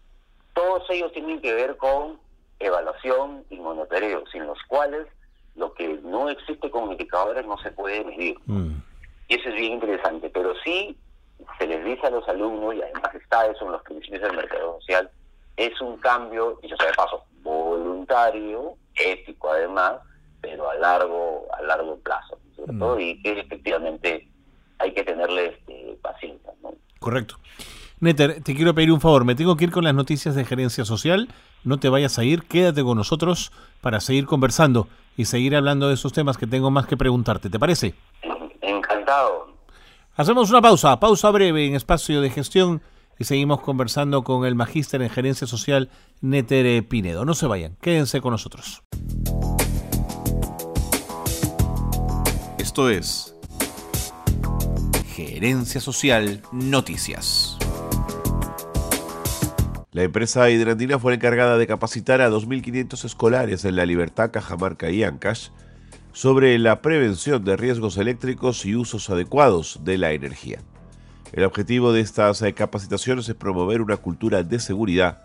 Todos 0.53 0.83
ellos 0.91 1.11
tienen 1.13 1.41
que 1.41 1.55
ver 1.55 1.75
con 1.77 2.19
evaluación 2.59 3.45
y 3.49 3.57
monitoreo, 3.57 4.27
sin 4.27 4.45
los 4.45 4.59
cuales 4.67 5.07
lo 5.55 5.73
que 5.73 5.87
no 6.03 6.29
existe 6.29 6.69
con 6.69 6.91
indicadores 6.91 7.47
no 7.47 7.57
se 7.57 7.71
puede 7.71 8.05
medir. 8.05 8.37
Mm. 8.45 8.75
Y 9.27 9.39
eso 9.39 9.49
es 9.49 9.55
bien 9.55 9.73
interesante, 9.73 10.29
pero 10.29 10.53
sí 10.63 10.95
se 11.57 11.67
les 11.67 11.83
dice 11.83 12.07
a 12.07 12.11
los 12.11 12.27
alumnos, 12.27 12.75
y 12.75 12.81
además 12.81 13.13
está 13.15 13.45
eso 13.47 13.65
en 13.65 13.71
los 13.73 13.81
principios 13.83 14.21
del 14.21 14.35
mercado 14.35 14.79
social, 14.79 15.09
es 15.55 15.79
un 15.81 15.97
cambio, 15.97 16.59
y 16.61 16.67
yo 16.67 16.75
sé 16.77 16.85
de 16.85 16.93
paso, 16.93 17.23
voluntario, 17.41 18.75
ético 18.95 19.51
además, 19.51 19.95
pero 20.41 20.69
a 20.69 20.75
largo, 20.75 21.47
a 21.57 21.61
largo 21.63 21.97
plazo, 21.99 22.39
mm. 22.67 22.99
y 22.99 23.21
que 23.21 23.39
efectivamente 23.39 24.27
hay 24.79 24.93
que 24.93 25.03
tenerle 25.03 25.47
este, 25.47 25.97
paciencia. 26.01 26.51
Correcto. 26.99 27.35
Neter, 27.99 28.43
te 28.43 28.55
quiero 28.55 28.75
pedir 28.75 28.91
un 28.91 29.01
favor, 29.01 29.25
me 29.25 29.33
tengo 29.33 29.57
que 29.57 29.63
ir 29.63 29.71
con 29.71 29.83
las 29.83 29.95
noticias 29.95 30.35
de 30.35 30.45
gerencia 30.45 30.85
social, 30.85 31.29
no 31.63 31.79
te 31.79 31.89
vayas 31.89 32.19
a 32.19 32.23
ir, 32.23 32.43
quédate 32.43 32.83
con 32.83 32.95
nosotros 32.95 33.51
para 33.81 33.99
seguir 33.99 34.27
conversando 34.27 34.87
y 35.15 35.25
seguir 35.25 35.55
hablando 35.55 35.87
de 35.87 35.95
esos 35.95 36.13
temas 36.13 36.37
que 36.37 36.45
tengo 36.45 36.69
más 36.69 36.85
que 36.85 36.95
preguntarte, 36.95 37.49
¿te 37.49 37.57
parece? 37.57 37.95
Encantado. 38.61 39.56
Hacemos 40.17 40.49
una 40.49 40.63
pausa, 40.63 40.99
pausa 40.99 41.29
breve 41.29 41.67
en 41.67 41.75
espacio 41.75 42.21
de 42.21 42.31
gestión 42.31 42.81
y 43.19 43.25
seguimos 43.25 43.61
conversando 43.61 44.23
con 44.23 44.47
el 44.47 44.55
magíster 44.55 44.99
en 45.03 45.11
gerencia 45.11 45.45
social 45.45 45.91
Neter 46.21 46.87
Pinedo. 46.87 47.23
No 47.23 47.35
se 47.35 47.45
vayan, 47.45 47.75
quédense 47.81 48.19
con 48.19 48.31
nosotros. 48.31 48.81
Esto 52.57 52.89
es 52.89 53.35
Gerencia 55.13 55.79
Social 55.79 56.41
Noticias. 56.51 57.55
La 59.91 60.01
empresa 60.01 60.49
hidrandina 60.49 60.97
fue 60.97 61.13
encargada 61.13 61.59
de 61.59 61.67
capacitar 61.67 62.21
a 62.21 62.31
2.500 62.31 63.05
escolares 63.05 63.65
en 63.65 63.75
La 63.75 63.85
Libertad, 63.85 64.31
Cajamarca 64.31 64.89
y 64.89 65.03
Ancash 65.03 65.49
sobre 66.17 66.57
la 66.57 66.81
prevención 66.81 67.45
de 67.45 67.55
riesgos 67.55 67.95
eléctricos 67.95 68.65
y 68.65 68.75
usos 68.75 69.07
adecuados 69.11 69.81
de 69.83 69.99
la 69.99 70.13
energía. 70.13 70.57
El 71.31 71.43
objetivo 71.43 71.93
de 71.93 72.01
estas 72.01 72.41
eh, 72.41 72.53
capacitaciones 72.53 73.29
es 73.29 73.35
promover 73.35 73.83
una 73.83 73.97
cultura 73.97 74.41
de 74.41 74.57
seguridad 74.59 75.21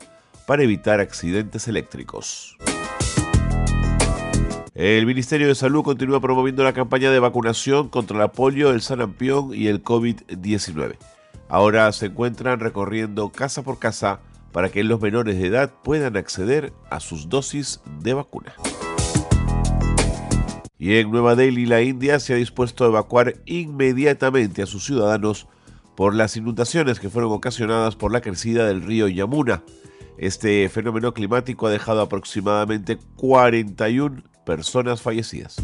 para 0.47 0.65
evitar 0.65 1.01
accidentes 1.01 1.67
eléctricos. 1.67 2.59
El 4.75 5.07
Ministerio 5.07 5.49
de 5.49 5.55
Salud 5.55 5.83
continúa 5.83 6.21
promoviendo 6.21 6.63
la 6.63 6.75
campaña 6.75 7.11
de 7.11 7.21
vacunación 7.21 7.89
contra 7.89 8.19
la 8.19 8.31
polio, 8.31 8.71
el 8.71 8.83
sarampión 8.83 9.55
y 9.55 9.69
el 9.69 9.83
COVID-19. 9.83 10.99
Ahora 11.49 11.91
se 11.93 12.07
encuentran 12.07 12.61
recorriendo 12.61 13.31
casa 13.31 13.63
por 13.63 13.79
casa 13.79 14.21
para 14.53 14.69
que 14.69 14.85
los 14.85 15.01
menores 15.01 15.39
de 15.39 15.47
edad 15.47 15.73
puedan 15.83 16.19
acceder 16.19 16.75
a 16.91 17.01
sus 17.01 17.31
dosis 17.31 17.81
de 18.03 18.13
vacuna. 18.13 18.53
Y 20.83 20.97
en 20.97 21.12
Nueva 21.12 21.37
Delhi, 21.37 21.65
la 21.65 21.81
India 21.81 22.19
se 22.19 22.33
ha 22.33 22.37
dispuesto 22.37 22.83
a 22.83 22.89
evacuar 22.89 23.37
inmediatamente 23.47 24.62
a 24.62 24.67
sus 24.67 24.85
ciudadanos 24.85 25.47
por 25.95 26.12
las 26.12 26.37
inundaciones 26.37 26.99
que 26.99 27.09
fueron 27.09 27.31
ocasionadas 27.31 27.95
por 27.95 28.11
la 28.11 28.21
crecida 28.21 28.67
del 28.67 28.83
río 28.83 29.07
Yamuna. 29.07 29.62
Este 30.19 30.69
fenómeno 30.69 31.15
climático 31.15 31.69
ha 31.69 31.71
dejado 31.71 32.01
aproximadamente 32.01 32.99
41 33.15 34.25
personas 34.45 35.01
fallecidas. 35.01 35.55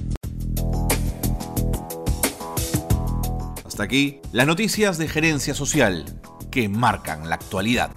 Hasta 3.67 3.83
aquí 3.83 4.21
las 4.31 4.47
noticias 4.47 4.99
de 4.99 5.09
gerencia 5.09 5.53
social 5.53 6.05
que 6.53 6.69
marcan 6.69 7.29
la 7.29 7.35
actualidad. 7.35 7.91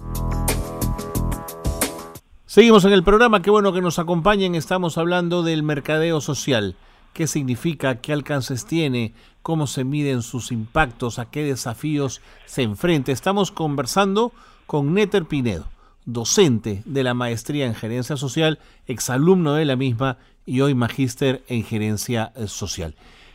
Seguimos 2.46 2.84
en 2.84 2.92
el 2.92 3.04
programa, 3.04 3.42
qué 3.42 3.50
bueno 3.50 3.72
que 3.72 3.80
nos 3.80 4.00
acompañen. 4.00 4.56
Estamos 4.56 4.98
hablando 4.98 5.44
del 5.44 5.62
mercadeo 5.62 6.20
social. 6.20 6.74
¿Qué 7.12 7.26
significa? 7.26 8.00
¿Qué 8.00 8.12
alcances 8.12 8.64
tiene? 8.64 9.12
¿Cómo 9.42 9.66
se 9.66 9.84
miden 9.84 10.22
sus 10.22 10.50
impactos? 10.50 11.18
¿A 11.18 11.30
qué 11.30 11.44
desafíos 11.44 12.22
se 12.46 12.62
enfrenta? 12.62 13.12
Estamos 13.12 13.50
conversando 13.50 14.32
con 14.66 14.94
Neter 14.94 15.26
Pinedo, 15.26 15.66
docente 16.06 16.82
de 16.86 17.02
la 17.02 17.12
maestría 17.12 17.66
en 17.66 17.74
gerencia 17.74 18.16
social, 18.16 18.58
exalumno 18.86 19.52
de 19.54 19.66
la 19.66 19.76
misma 19.76 20.16
y 20.46 20.62
hoy 20.62 20.74
magíster 20.74 21.42
en 21.48 21.64
gerencia 21.64 22.32
social. 22.46 22.94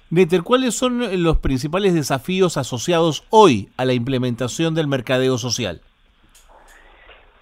Neter, 0.09 0.41
¿cuáles 0.41 0.73
son 0.73 1.21
los 1.23 1.37
principales 1.37 1.93
desafíos 1.93 2.57
asociados 2.57 3.25
hoy 3.29 3.69
a 3.77 3.85
la 3.85 3.93
implementación 3.93 4.73
del 4.73 4.87
mercadeo 4.87 5.37
social? 5.37 5.81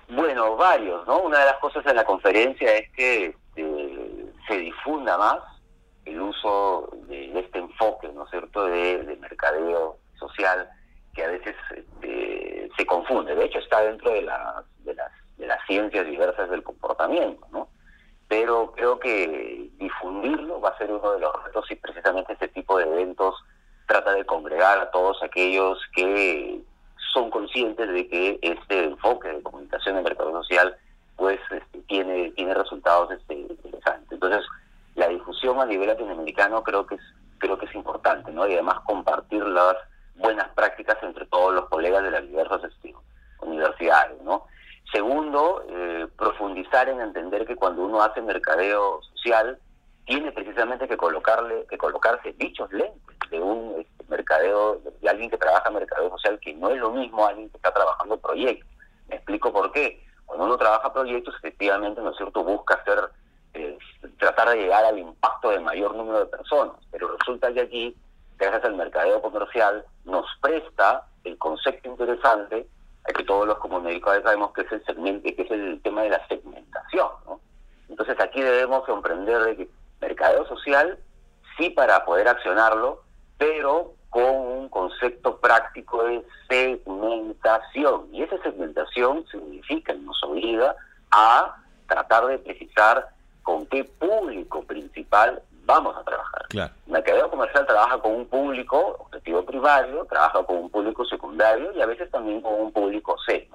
Bueno, 0.10 0.58
varios, 0.58 1.08
¿no? 1.08 1.20
Una 1.20 1.40
de 1.40 1.46
las 1.46 1.60
cosas 1.60 1.86
en 1.86 1.96
la 1.96 2.04
conferencia 2.04 2.76
es 2.76 2.92
que 2.92 3.26
este, 3.28 4.34
se 4.48 4.58
difunda 4.58 5.18
más 5.18 5.55
el 6.06 6.22
uso 6.22 6.90
de 7.08 7.40
este 7.40 7.60
enfoque, 7.60 8.08
¿no 8.10 8.24
es 8.26 8.30
cierto?, 8.30 8.66
de, 8.66 9.18
mercadeo 9.20 9.98
social 10.20 10.70
que 11.14 11.24
a 11.24 11.30
veces 11.30 11.56
este, 11.72 12.70
se 12.78 12.86
confunde. 12.86 13.36
De 13.36 13.46
hecho, 13.46 13.60
está 13.60 13.82
dentro 13.82 14.12
de, 14.12 14.18
de, 14.18 14.94
las, 14.94 15.12
de 15.38 15.48
las 15.48 15.66
ciencias 15.66 16.06
diversas 16.06 16.50
del 16.50 16.64
comportamiento, 16.64 17.46
¿no? 17.52 17.70
Pero 18.28 18.72
creo 18.76 19.00
que 19.00 19.70
difundirlo 19.78 20.60
va 20.60 20.70
a 20.70 20.78
ser 20.78 20.92
uno 20.92 21.12
de 21.14 21.20
los 21.20 21.44
retos 21.44 21.70
y 21.70 21.76
precisamente 21.76 22.34
este 22.34 22.48
tipo 22.50 22.78
de 22.78 22.86
eventos 22.86 23.36
trata 23.88 24.14
de 24.14 24.26
congregar 24.26 24.80
a 24.80 24.92
todos 24.92 25.22
aquellos 25.22 25.80
que 25.96 26.60
son 27.14 27.30
conscientes 27.30 27.88
de 27.88 28.08
que 28.08 28.40
este 28.42 28.84
enfoque 28.84 29.30
de 29.30 29.44
comunicación 29.44 29.98
en 29.98 30.04
mercado 30.04 30.32
social 30.44 30.76
pues 31.16 31.40
este, 31.52 31.80
tiene 31.88 32.32
tiene 32.32 32.54
resultados 32.54 33.12
este, 33.12 33.36
interesantes. 33.36 34.12
Entonces, 34.12 34.44
difusión 35.46 35.62
a 35.62 35.66
nivel 35.66 35.88
latinoamericano 35.88 36.64
creo 36.64 36.86
que 36.86 36.96
es 36.96 37.02
creo 37.38 37.58
que 37.58 37.66
es 37.66 37.76
importante, 37.76 38.32
¿no? 38.32 38.48
Y 38.48 38.54
además 38.54 38.80
compartir 38.86 39.44
las 39.46 39.76
buenas 40.16 40.48
prácticas 40.56 40.98
entre 41.04 41.26
todos 41.26 41.54
los 41.54 41.66
colegas 41.70 42.02
de 42.04 42.12
las 42.12 42.24
diversas 42.24 42.64
este, 42.64 42.96
universidades, 43.42 44.20
¿no? 44.22 44.46
Segundo, 44.92 45.64
eh, 45.70 46.08
profundizar 46.18 46.88
en 46.88 47.02
entender 47.02 47.46
que 47.46 47.56
cuando 47.56 47.84
uno 47.84 48.02
hace 48.02 48.22
mercadeo 48.22 49.02
social 49.14 49.60
tiene 50.06 50.32
precisamente 50.32 50.88
que 50.88 50.96
colocarle 50.96 51.66
que 51.70 51.78
colocarse 51.78 52.34
dichos 52.34 52.72
lentes 52.72 53.18
de 53.30 53.40
un 53.40 53.76
este, 53.80 54.06
mercadeo, 54.08 54.82
de 55.02 55.10
alguien 55.10 55.30
que 55.30 55.38
trabaja 55.38 55.70
mercadeo 55.70 56.10
social, 56.12 56.40
que 56.40 56.54
no 56.54 56.70
es 56.70 56.78
lo 56.78 56.92
mismo 56.92 57.26
alguien 57.26 57.50
que 57.50 57.58
está 57.58 57.72
trabajando 57.72 58.18
proyectos. 58.18 58.70
Me 59.10 59.18
explico 59.18 59.52
por 59.52 59.72
qué. 59.72 60.02
Cuando 60.26 60.46
uno 60.46 60.58
trabaja 60.58 60.92
proyectos, 60.94 61.36
efectivamente, 61.38 62.02
¿no 62.02 62.12
es 62.12 62.18
cierto?, 62.18 62.44
busca 62.44 62.76
hacer, 62.76 63.00
eh, 63.56 63.78
tratar 64.20 64.50
de 64.50 64.58
llegar 64.58 64.86
al 64.86 65.00
impacto 65.00 65.50
del 65.50 65.62
mayor 65.62 65.96
número 65.96 66.20
de 66.20 66.26
personas. 66.26 66.76
Pero 66.92 67.16
resulta 67.18 67.54
que 67.54 67.62
aquí, 67.62 67.96
gracias 68.38 68.66
al 68.66 68.76
mercadeo 68.76 69.22
comercial, 69.22 69.86
nos 70.04 70.26
presta 70.42 71.08
el 71.24 71.38
concepto 71.38 71.90
interesante 71.90 72.68
que 73.14 73.24
todos 73.24 73.48
los 73.48 73.58
comunicadores 73.60 74.24
sabemos 74.24 74.52
que 74.54 74.62
es 74.62 74.72
el 74.72 74.86
segmento, 74.86 75.24
que 75.24 75.42
es 75.42 75.52
el 75.52 75.82
tema 75.84 76.04
de 76.04 76.10
la 76.10 76.28
segmentación. 76.28 77.08
Entonces 77.88 78.20
aquí 78.20 78.42
debemos 78.42 78.84
comprender 78.86 79.42
de 79.44 79.56
que 79.58 79.70
mercadeo 80.02 80.46
social 80.48 80.98
sí 81.58 81.70
para 81.70 82.04
poder 82.04 82.28
accionarlo, 82.28 83.04
pero 83.38 83.94
con 84.10 84.24
un 84.24 84.70
concepto 84.70 85.40
práctico 85.40 86.04
de 86.04 86.26
segmentación. 86.50 88.08
Y 88.12 88.24
esa 88.24 88.42
segmentación 88.42 89.26
significa 89.28 89.94
y 89.94 90.00
nos 90.00 90.22
obliga 90.24 90.76
a 91.12 91.58
tratar 91.88 92.26
de 92.28 92.40
precisar 92.40 93.10
con 93.46 93.68
qué 93.68 93.84
público 93.84 94.64
principal 94.64 95.40
vamos 95.66 95.96
a 95.96 96.04
trabajar. 96.04 96.48
Claro. 96.50 96.74
Mercadeo 96.88 97.30
comercial 97.30 97.66
trabaja 97.68 98.00
con 98.00 98.12
un 98.14 98.26
público 98.26 98.98
objetivo 99.00 99.46
primario, 99.46 100.04
trabaja 100.06 100.44
con 100.44 100.58
un 100.58 100.70
público 100.72 101.06
secundario 101.06 101.72
y 101.74 101.82
a 101.82 101.86
veces 101.86 102.10
también 102.10 102.42
con 102.42 102.56
un 102.56 102.72
público 102.72 103.16
C. 103.28 103.48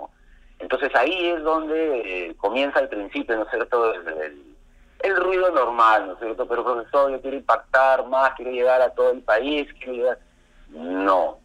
Entonces 0.61 0.95
ahí 0.95 1.31
es 1.31 1.43
donde 1.43 2.29
eh, 2.29 2.37
comienza 2.37 2.79
el 2.79 2.89
principio, 2.89 3.37
¿no 3.37 3.43
es 3.43 3.51
cierto?, 3.51 3.93
el, 3.93 4.57
el, 5.01 5.17
ruido 5.17 5.51
normal, 5.51 6.07
¿no 6.07 6.13
es 6.13 6.21
cierto? 6.21 6.47
Pero 6.47 6.63
profesor, 6.63 7.11
yo 7.11 7.21
quiero 7.21 7.37
impactar 7.39 8.07
más, 8.07 8.35
quiero 8.37 8.53
llegar 8.53 8.81
a 8.81 8.91
todo 8.91 9.11
el 9.11 9.23
país, 9.23 9.69
quiero 9.75 9.93
llegar... 9.95 10.19
No, 10.69 11.39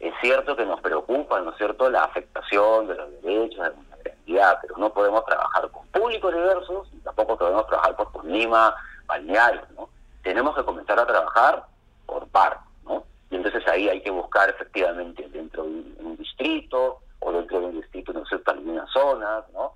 es 0.00 0.12
cierto 0.20 0.54
que 0.54 0.66
nos 0.66 0.82
preocupa, 0.82 1.40
¿no 1.40 1.52
es 1.52 1.56
cierto?, 1.56 1.88
la 1.88 2.04
afectación 2.04 2.88
de 2.88 2.94
los 2.96 3.22
derechos, 3.22 3.64
de 3.64 3.85
pero 4.26 4.76
no 4.76 4.92
podemos 4.92 5.24
trabajar 5.24 5.70
con 5.70 5.86
públicos 5.88 6.34
diversos, 6.34 6.88
tampoco 7.04 7.38
podemos 7.38 7.66
trabajar 7.66 7.96
por 7.96 8.24
Lima, 8.24 8.74
balnearios, 9.06 9.68
¿no? 9.70 9.88
tenemos 10.26 10.56
que 10.56 10.64
comenzar 10.64 10.98
a 10.98 11.06
trabajar 11.06 11.64
por 12.04 12.26
par, 12.28 12.58
¿no? 12.84 13.04
Y 13.30 13.36
entonces 13.36 13.64
ahí 13.68 13.88
hay 13.88 14.02
que 14.02 14.10
buscar 14.10 14.50
efectivamente 14.50 15.28
dentro 15.28 15.62
de 15.62 15.68
un, 15.68 16.16
distrito 16.16 16.98
o 17.20 17.32
dentro 17.32 17.60
de 17.60 17.66
un 17.66 17.80
distrito, 17.80 18.12
no 18.12 18.26
sé, 18.26 18.40
algunas 18.46 18.90
zonas, 18.90 19.44
¿no? 19.52 19.74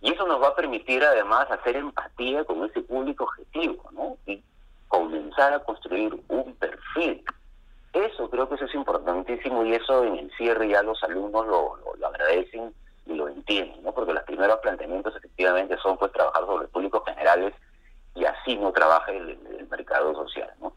Y 0.00 0.12
eso 0.12 0.24
nos 0.28 0.40
va 0.40 0.48
a 0.48 0.54
permitir 0.54 1.02
además 1.02 1.50
hacer 1.50 1.74
empatía 1.74 2.44
con 2.44 2.64
ese 2.64 2.80
público 2.82 3.24
objetivo, 3.24 3.90
¿no? 3.90 4.16
Y 4.26 4.40
comenzar 4.86 5.52
a 5.52 5.64
construir 5.64 6.14
un 6.28 6.54
perfil. 6.54 7.24
Eso 7.92 8.30
creo 8.30 8.48
que 8.48 8.54
eso 8.54 8.66
es 8.66 8.74
importantísimo 8.76 9.64
y 9.64 9.74
eso 9.74 10.04
en 10.04 10.16
el 10.16 10.30
cierre 10.36 10.68
ya 10.68 10.82
los 10.84 11.02
alumnos 11.02 11.44
lo, 11.44 11.76
lo, 11.98 12.06
agradecen 12.06 12.72
lo 13.08 13.28
entienden, 13.28 13.82
¿no? 13.82 13.92
Porque 13.92 14.12
los 14.12 14.22
primeros 14.24 14.58
planteamientos 14.58 15.16
efectivamente 15.16 15.76
son 15.78 15.96
pues 15.96 16.12
trabajar 16.12 16.44
sobre 16.44 16.68
públicos 16.68 17.02
generales 17.06 17.54
y 18.14 18.24
así 18.24 18.56
no 18.56 18.72
trabaja 18.72 19.12
el, 19.12 19.38
mercado 19.70 20.14
social. 20.14 20.50
¿no? 20.60 20.72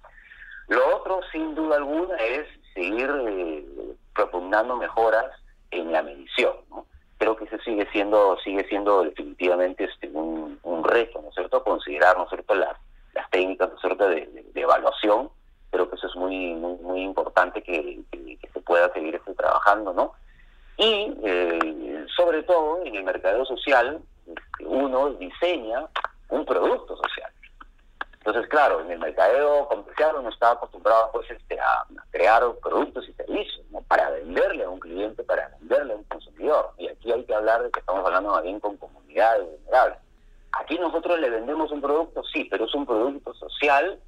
Lo 0.68 0.98
otro, 0.98 1.22
sin 1.32 1.56
duda 1.56 1.78
alguna, 1.78 2.16
es 2.18 2.46
seguir 2.74 3.10
eh, 3.28 3.66
propugnando 4.14 4.76
mejoras 4.76 5.32
en 5.72 5.92
la 5.92 6.04
medición. 6.04 6.54
¿no? 6.70 6.86
Creo 7.18 7.36
que 7.38 7.46
eso 7.46 7.58
sigue 7.64 7.88
siendo 7.92 8.38
sigue 8.44 8.68
siendo 8.68 9.04
definitivamente 9.04 9.86
este 9.86 10.10
un, 10.10 10.60
reto, 10.84 11.22
¿no 11.22 11.30
es 11.30 11.36
cierto? 11.36 11.64
Considerar, 11.64 12.18
¿no 12.18 12.24
es 12.24 12.30
cierto?, 12.30 12.54
las, 12.56 12.76
las 13.14 13.30
técnicas, 13.30 13.70
¿no 13.70 13.76
es 13.76 13.82
cierto?, 13.82 14.10
de, 14.10 14.46
evaluación. 14.56 15.30
Creo 15.70 15.90
que 15.90 15.96
eso 15.96 16.08
es 16.08 16.16
muy 16.16 16.54
muy, 16.56 17.02
importante 17.02 17.62
que, 17.62 18.02
se 18.52 18.60
pueda 18.62 18.92
seguir 18.92 19.16
este, 19.16 19.34
trabajando, 19.36 19.94
¿no? 19.94 20.14
Y 20.82 21.14
eh, 21.24 22.06
sobre 22.16 22.42
todo 22.42 22.84
en 22.84 22.96
el 22.96 23.04
mercado 23.04 23.46
social, 23.46 24.02
uno 24.62 25.12
diseña 25.12 25.86
un 26.30 26.44
producto 26.44 26.98
social. 26.98 27.32
Entonces, 28.14 28.48
claro, 28.50 28.82
en 28.82 28.90
el 28.90 28.98
mercadeo 28.98 29.68
comercial 29.68 30.16
uno 30.18 30.30
está 30.30 30.52
acostumbrado 30.52 31.12
pues 31.14 31.30
este, 31.30 31.60
a, 31.60 31.86
crear 32.10 32.44
productos 32.64 33.08
y 33.08 33.14
servicios 33.14 33.64
para 33.88 34.10
venderle 34.10 34.64
a 34.64 34.70
un 34.70 34.80
cliente, 34.80 35.24
para 35.24 35.50
venderle 35.60 35.94
a 35.94 35.98
un 35.98 36.04
consumidor. 36.06 36.72
Y 36.80 36.88
aquí 36.88 37.12
hay 37.12 37.26
que 37.26 37.36
hablar 37.36 37.62
de 37.62 37.70
que 37.70 37.80
estamos 37.80 38.04
hablando 38.04 38.32
más 38.32 38.42
bien 38.42 38.60
con 38.60 38.76
comunidades 38.78 39.46
vulnerables. 39.52 40.00
Aquí 40.54 40.80
nosotros 40.80 41.20
le 41.20 41.30
vendemos 41.30 41.72
un 41.72 41.82
producto, 41.82 42.24
sí, 42.24 42.46
pero 42.46 42.66
es 42.66 42.74
un 42.74 42.88
producto 42.88 43.36
social, 43.36 44.00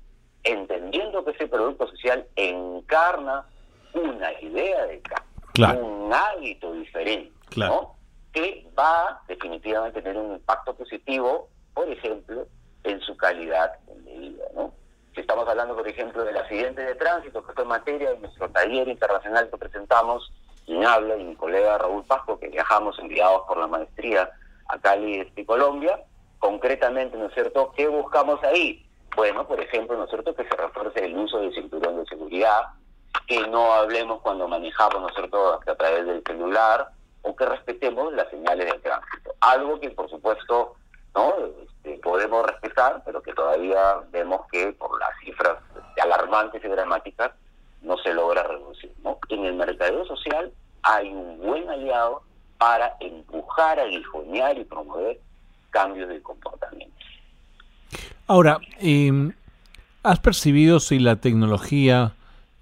entendiendo 0.43 1.23
que 1.23 1.31
ese 1.31 1.47
producto 1.47 1.88
social 1.88 2.25
encarna 2.36 3.45
una 3.93 4.41
idea 4.41 4.88
de 4.88 5.01
cambio, 5.01 5.22
un 5.57 6.13
hábito 6.13 6.73
diferente, 6.73 7.31
¿no? 7.57 7.95
que 8.31 8.67
va 8.77 9.21
definitivamente 9.27 9.99
a 9.99 10.03
tener 10.03 10.17
un 10.17 10.33
impacto 10.33 10.73
positivo 10.75 11.49
por 11.73 11.89
ejemplo, 11.89 12.47
en 12.83 12.99
su 13.01 13.15
calidad 13.17 13.71
de 13.87 14.19
vida. 14.19 14.45
¿no? 14.55 14.73
Si 15.13 15.21
estamos 15.21 15.47
hablando, 15.47 15.75
por 15.75 15.87
ejemplo, 15.87 16.23
del 16.23 16.37
accidente 16.37 16.81
de 16.81 16.95
tránsito, 16.95 17.45
que 17.45 17.53
fue 17.53 17.65
materia 17.65 18.11
de 18.11 18.19
nuestro 18.19 18.49
taller 18.49 18.87
internacional 18.87 19.49
que 19.49 19.57
presentamos, 19.57 20.31
quien 20.65 20.85
habla, 20.85 21.17
y 21.17 21.23
mi 21.23 21.35
colega 21.35 21.77
Raúl 21.77 22.03
Pasco, 22.05 22.39
que 22.39 22.47
viajamos 22.49 22.97
enviados 22.99 23.43
por 23.47 23.57
la 23.57 23.67
maestría 23.67 24.29
a 24.67 24.79
Cali, 24.79 25.19
este, 25.19 25.45
Colombia, 25.45 25.99
concretamente, 26.39 27.17
¿no 27.17 27.27
es 27.27 27.33
cierto?, 27.33 27.73
¿qué 27.75 27.87
buscamos 27.87 28.41
ahí? 28.43 28.85
Bueno, 29.15 29.47
por 29.47 29.59
ejemplo, 29.59 29.97
¿no 29.97 30.05
es 30.05 30.09
cierto?, 30.09 30.35
que 30.35 30.47
se 30.47 30.55
refuerce 30.55 31.05
el 31.05 31.17
uso 31.17 31.39
del 31.39 31.53
cinturón 31.53 31.97
de 31.97 32.05
seguridad, 32.05 32.63
que 33.28 33.47
no 33.47 33.73
hablemos 33.73 34.21
cuando 34.21 34.47
manejamos, 34.47 35.02
¿no 35.02 35.10
es 35.10 35.15
cierto?, 35.15 35.60
a 35.65 35.76
través 35.76 36.06
del 36.06 36.23
celular, 36.26 36.89
o 37.21 37.36
que 37.36 37.45
respetemos 37.45 38.13
las 38.13 38.30
señales 38.30 38.65
del 38.65 38.82
tránsito. 38.82 39.34
Algo 39.41 39.80
que, 39.80 39.89
por 39.91 40.10
supuesto, 40.10 40.76
¿no? 41.15 41.34
Este, 41.63 41.99
podemos 41.99 42.45
respetar, 42.45 43.02
pero 43.06 43.21
que 43.21 43.34
todavía 43.34 43.97
vemos 44.12 44.41
que 44.52 44.73
por 44.73 44.99
las 44.99 45.10
cifras 45.23 45.58
alarmantes 46.02 46.63
y 46.63 46.67
dramáticas 46.67 47.32
no 47.82 47.97
se 47.97 48.13
logra 48.13 48.43
reducir. 48.43 48.93
En 49.30 49.45
el 49.45 49.56
mercado 49.56 50.06
social 50.06 50.52
hay 50.84 51.10
un 51.10 51.39
buen 51.39 51.69
aliado 51.69 52.23
para 52.58 52.95
empujar, 52.99 53.80
aguijonear 53.80 54.58
y 54.58 54.63
promover 54.63 55.19
cambios 55.69 56.10
de 56.10 56.21
comportamiento. 56.21 56.95
Ahora, 58.28 58.60
em, 58.80 59.34
¿has 60.04 60.19
percibido 60.19 60.80
si 60.80 60.99
la 60.99 61.17
tecnología, 61.17 62.13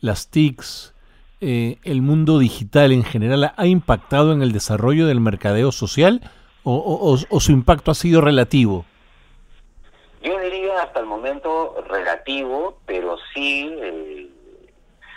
las 0.02 0.30
TICs, 0.30 0.94
eh, 1.40 1.80
el 1.84 2.02
mundo 2.02 2.38
digital 2.38 2.92
en 2.92 3.04
general 3.04 3.54
ha 3.56 3.66
impactado 3.66 4.34
en 4.34 4.42
el 4.42 4.52
desarrollo 4.52 5.08
del 5.08 5.22
mercadeo 5.22 5.72
social? 5.72 6.22
o, 6.64 7.18
su 7.18 7.52
impacto 7.52 7.90
ha 7.90 7.96
sido 7.96 8.22
relativo? 8.22 8.86
Yo 10.22 10.38
diría 10.40 10.84
hasta 10.84 11.00
el 11.00 11.08
momento 11.08 11.84
relativo, 11.88 12.78
pero 12.86 13.18
sí 13.34 13.74
eh, 13.82 14.30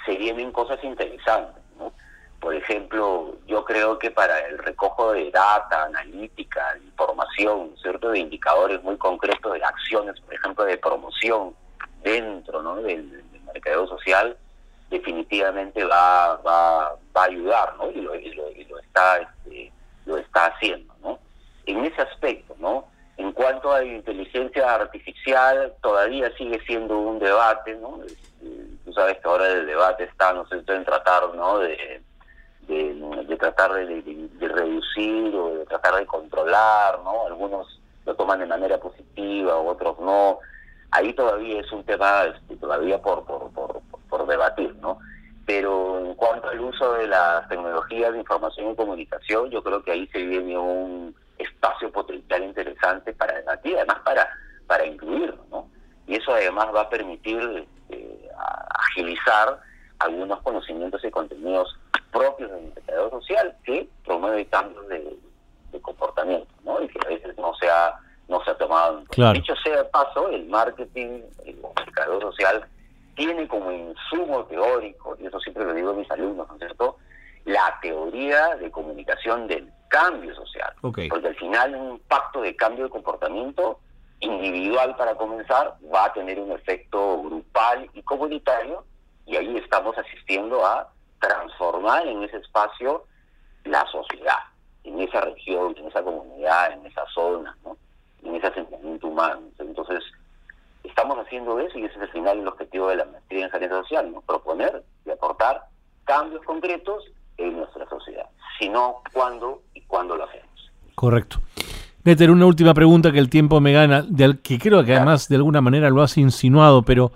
se 0.07 0.17
vienen 0.17 0.51
cosas 0.51 0.83
interesantes. 0.83 1.63
¿no? 1.79 1.93
Por 2.41 2.55
ejemplo, 2.55 3.37
yo 3.47 3.65
creo 3.65 3.99
que 3.99 4.11
para 4.11 4.39
el 4.47 4.59
recojo 4.59 5.13
de 5.13 5.31
data, 5.31 5.85
analítica, 5.85 6.79
información, 6.83 7.73
¿cierto? 7.83 8.11
de 8.11 8.21
indicadores 8.21 8.83
muy 8.83 8.97
concretos 8.97 9.53
de 9.53 9.63
acciones, 9.63 10.19
por 10.21 10.35
ejemplo, 10.35 10.65
de 10.65 10.79
promoción 10.79 11.55
dentro 12.03 12.63
¿no? 12.63 12.77
del, 12.77 13.23
mercado 13.53 13.87
social, 13.87 14.37
definitivamente 14.99 15.85
va, 15.85 16.37
va, 16.37 16.97
va 17.17 17.23
a 17.23 17.25
ayudar 17.25 17.77
¿no? 17.77 17.91
y, 17.91 18.01
lo, 18.01 18.15
está, 18.79 19.19
este, 19.19 19.73
lo 20.07 20.17
está 20.19 20.47
haciendo. 20.47 20.95
¿no? 21.03 21.19
en 21.67 21.85
ese 21.85 22.03
aspecto, 22.03 22.55
¿no? 22.59 22.87
En 23.17 23.33
cuanto 23.33 23.73
a 23.73 23.85
inteligencia 23.85 24.75
artificial, 24.75 25.73
todavía 25.81 26.35
sigue 26.37 26.61
siendo 26.67 26.99
un 26.99 27.19
debate, 27.19 27.77
¿no? 27.77 28.01
Este, 28.05 28.47
tú 28.85 28.93
sabes 28.93 29.19
que 29.19 29.29
ahora 29.29 29.49
el 29.49 29.67
debate 29.67 30.05
está, 30.05 30.33
no 30.33 30.47
sé, 30.49 30.57
en 30.67 30.85
tratar, 30.85 31.35
¿no? 31.35 31.59
De, 31.59 32.03
de, 32.63 33.37
tratar 33.39 33.73
de, 33.75 34.31
reducir 34.41 35.35
o 35.35 35.59
de 35.59 35.67
tratar 35.67 35.97
de 35.97 36.07
controlar, 36.07 37.01
¿no? 37.05 37.27
Algunos 37.27 37.81
lo 38.05 38.15
toman 38.15 38.41
de 38.41 38.47
manera 38.47 38.79
positiva, 38.79 39.57
otros 39.57 39.99
no. 40.01 40.39
Ahí 40.91 41.13
todavía 41.15 41.61
es 41.61 41.71
un 41.73 41.85
tema 41.85 42.25
este, 42.25 42.57
todavía 42.57 43.01
por, 43.01 43.25
por, 43.25 43.51
por 44.09 44.27
debatir, 44.27 44.75
¿no? 44.77 44.99
Pero 45.47 46.01
en 46.01 46.15
cuanto 46.15 46.49
al 46.49 46.61
uso 46.85 46.95
de 46.95 47.07
las 47.07 47.49
tecnologías 47.49 48.13
de 48.13 48.19
información 48.19 48.73
y 48.73 48.77
comunicación, 48.77 49.51
yo 49.51 49.63
creo 49.63 49.83
que 49.83 49.93
ahí 49.93 50.07
se 50.09 50.23
viene 50.23 50.57
un 50.59 51.15
espacio 51.39 51.91
potencial 51.91 52.43
interesante 52.45 53.13
para 53.13 53.35
debatir, 53.35 53.77
además 53.77 53.99
para, 54.05 54.29
para 54.67 54.87
incluirlo, 54.87 55.45
¿no? 55.51 55.69
Y 56.07 56.17
eso 56.17 56.33
además 56.33 56.69
va 56.75 56.83
a 56.83 56.91
permitir 56.91 57.67
eh, 57.89 58.29
agilizar 58.91 59.61
algunos 59.99 60.41
conocimientos 60.43 61.03
y 61.05 61.11
contenidos 61.11 61.79
propios 62.13 62.51
del 62.51 62.65
indicador 62.65 63.11
social 63.11 63.57
que 63.65 63.89
promueve 64.05 64.47
cambios 64.47 64.87
de, 64.89 65.19
comportamiento, 65.83 66.47
¿no? 66.65 66.81
Y 66.81 66.89
que 66.89 67.01
a 67.05 67.09
veces 67.09 67.37
no 67.37 67.53
se 67.57 67.69
ha, 67.69 67.95
no 68.29 68.43
se 68.45 68.53
ha 68.53 68.57
tomado 68.57 69.03
Dicho 69.33 69.55
sea 69.57 69.79
de 69.79 69.85
paso, 69.87 70.29
el 70.29 70.47
marketing, 70.47 71.21
el 71.45 71.59
indicador 71.81 72.23
social, 72.23 72.65
tiene 73.15 73.47
como 73.49 73.71
insumo 73.73 74.45
teórico, 74.45 75.17
y 75.21 75.27
eso 75.27 75.39
siempre 75.41 75.65
lo 75.65 75.75
digo 75.75 75.91
a 75.91 75.95
mis 75.95 76.11
alumnos, 76.11 76.49
¿no 76.49 76.55
es 76.55 76.61
cierto?, 76.61 76.97
la 77.45 77.79
teoría 77.83 78.57
de 78.57 78.71
comunicación 78.71 79.47
del 79.47 79.71
cambio 79.89 80.35
social. 80.35 80.73
Porque 80.81 81.29
al 81.29 81.37
final 81.37 81.75
un 81.75 81.99
pacto 82.01 82.41
de 82.41 82.57
cambio 82.57 82.85
de 82.85 82.91
comportamiento 82.91 83.79
individual 84.21 84.97
para 84.97 85.15
comenzar 85.15 85.77
va 85.93 86.07
a 86.07 86.13
tener 86.13 86.41
un 86.41 86.53
efecto 86.53 87.23
grupal 87.23 87.89
y 87.93 88.03
comunitario 88.03 88.85
y 89.27 89.37
ahí 89.37 89.57
estamos 89.59 89.97
asistiendo 89.99 90.65
a 90.65 90.91
transformar 91.21 92.07
en 92.07 92.23
ese 92.23 92.39
espacio 92.39 93.05
la 93.65 93.87
sociedad. 93.91 94.39
en 94.85 95.01
esa 95.01 95.23
región, 95.23 95.75
en 95.79 95.87
esa 95.87 96.03
comunidad, 96.03 96.73
en 96.73 96.85
esa 96.85 97.07
zona, 97.15 97.57
¿no? 97.65 97.75
en 98.23 98.37
ese 98.37 98.49
asentamiento 98.49 99.07
humano. 99.07 99.41
Entonces, 99.59 100.05
estamos 100.85 101.19
haciendo 101.19 101.59
eso 101.59 101.79
y 101.79 101.85
ese 101.85 101.97
es 101.97 102.03
el 102.03 102.11
final 102.11 102.39
el 102.39 102.49
objetivo 102.49 102.89
de 102.89 102.97
la 102.97 103.05
maestría 103.07 103.45
en 103.45 103.51
gerencia 103.51 103.79
social, 103.79 104.13
¿no? 104.13 104.21
proponer 104.21 104.83
y 105.05 105.11
aportar 105.11 105.63
cambios 106.05 106.43
concretos 106.45 107.05
en 107.37 107.57
nuestra 107.57 107.89
sociedad, 107.89 108.27
sino 108.59 108.97
cuándo 109.13 109.63
y 109.75 109.81
cuándo 109.83 110.17
lo 110.17 110.25
hacemos. 110.25 110.71
Correcto. 110.95 111.39
Neter, 112.05 112.31
una 112.31 112.47
última 112.47 112.75
pregunta 112.75 113.13
que 113.13 113.19
el 113.19 113.31
tiempo 113.31 113.61
me 113.61 113.73
gana, 113.73 114.03
de, 114.03 114.39
que 114.43 114.59
creo 114.59 114.85
que 114.85 114.95
además 114.95 115.29
de 115.29 115.37
alguna 115.37 115.63
manera 115.63 115.89
lo 115.89 116.03
has 116.03 116.19
insinuado, 116.19 116.83
pero 116.83 117.13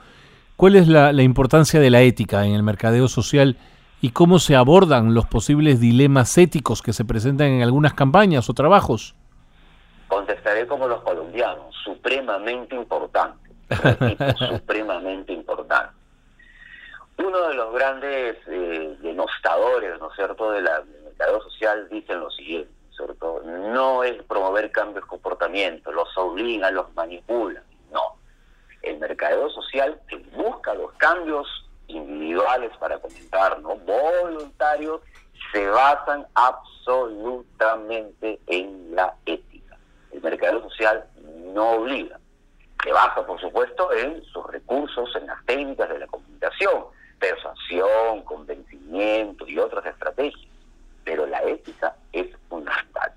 ¿cuál 0.56 0.76
es 0.76 0.88
la, 0.88 1.12
la 1.12 1.22
importancia 1.22 1.78
de 1.78 1.90
la 1.90 2.00
ética 2.00 2.46
en 2.46 2.54
el 2.54 2.62
mercadeo 2.62 3.06
social 3.06 3.58
y 4.00 4.10
cómo 4.10 4.38
se 4.38 4.56
abordan 4.56 5.12
los 5.12 5.26
posibles 5.26 5.78
dilemas 5.78 6.38
éticos 6.38 6.80
que 6.80 6.94
se 6.94 7.04
presentan 7.04 7.48
en 7.48 7.62
algunas 7.62 7.92
campañas 7.92 8.48
o 8.48 8.54
trabajos? 8.54 9.14
Contestaré 10.08 10.66
como 10.66 10.88
los 10.88 11.02
colombianos, 11.02 11.74
supremamente 11.84 12.74
importante, 12.74 13.47
supremamente 14.38 15.32
importante. 15.32 15.94
Uno 17.18 17.48
de 17.48 17.54
los 17.54 17.74
grandes 17.74 18.36
eh, 18.46 18.96
denostadores, 19.00 19.98
¿no 19.98 20.10
es 20.10 20.16
cierto?, 20.16 20.52
de 20.52 20.62
la, 20.62 20.80
del 20.80 21.02
mercado 21.04 21.42
social 21.42 21.88
dicen 21.88 22.20
lo 22.20 22.30
siguiente. 22.30 22.78
No 23.44 24.02
es 24.02 24.20
promover 24.24 24.72
cambios 24.72 25.04
de 25.04 25.08
comportamiento, 25.08 25.92
los 25.92 26.08
obligan, 26.16 26.74
los 26.74 26.92
manipulan, 26.94 27.62
no. 27.92 28.16
El 28.82 28.98
mercadeo 28.98 29.48
social 29.50 30.00
que 30.08 30.16
busca 30.36 30.74
los 30.74 30.92
cambios 30.94 31.46
individuales 31.86 32.72
para 32.78 32.98
comentar, 32.98 33.60
¿no? 33.60 33.76
Voluntarios, 33.76 35.00
se 35.52 35.68
basan 35.68 36.26
absolutamente 36.34 38.40
en 38.46 38.94
la 38.94 39.14
ética. 39.26 39.76
El 40.10 40.20
mercado 40.20 40.68
social 40.68 41.04
no 41.54 41.70
obliga. 41.72 42.17
Se 42.88 42.94
basa, 42.94 43.26
por 43.26 43.38
supuesto, 43.38 43.92
en 43.92 44.24
sus 44.24 44.46
recursos, 44.46 45.14
en 45.14 45.26
las 45.26 45.44
técnicas 45.44 45.90
de 45.90 45.98
la 45.98 46.06
comunicación, 46.06 46.84
persuasión, 47.18 48.22
convencimiento 48.22 49.46
y 49.46 49.58
otras 49.58 49.84
estrategias. 49.84 50.50
Pero 51.04 51.26
la 51.26 51.42
ética 51.42 51.94
es 52.14 52.28
fundamental. 52.48 53.12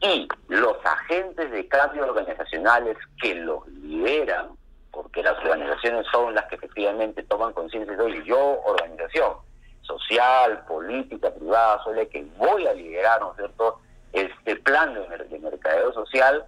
Y 0.00 0.26
los 0.48 0.78
agentes 0.82 1.50
de 1.50 1.68
cambio 1.68 2.04
organizacionales 2.04 2.96
que 3.20 3.34
los 3.34 3.68
lideran 3.68 4.48
porque 4.90 5.22
las 5.22 5.36
organizaciones 5.40 6.06
son 6.10 6.34
las 6.34 6.46
que 6.46 6.54
efectivamente 6.54 7.22
toman 7.24 7.52
conciencia 7.52 7.94
de 7.94 8.24
yo, 8.24 8.62
organización 8.64 9.34
social, 9.82 10.64
política, 10.64 11.30
privada, 11.34 11.84
soy 11.84 11.96
la 11.96 12.06
que 12.06 12.24
voy 12.38 12.66
a 12.66 12.72
liderar, 12.72 13.20
¿no 13.20 13.32
es 13.32 13.36
cierto?, 13.36 13.78
este 14.14 14.56
plan 14.56 14.94
de, 14.94 15.18
de 15.18 15.38
mercadeo 15.38 15.92
social, 15.92 16.46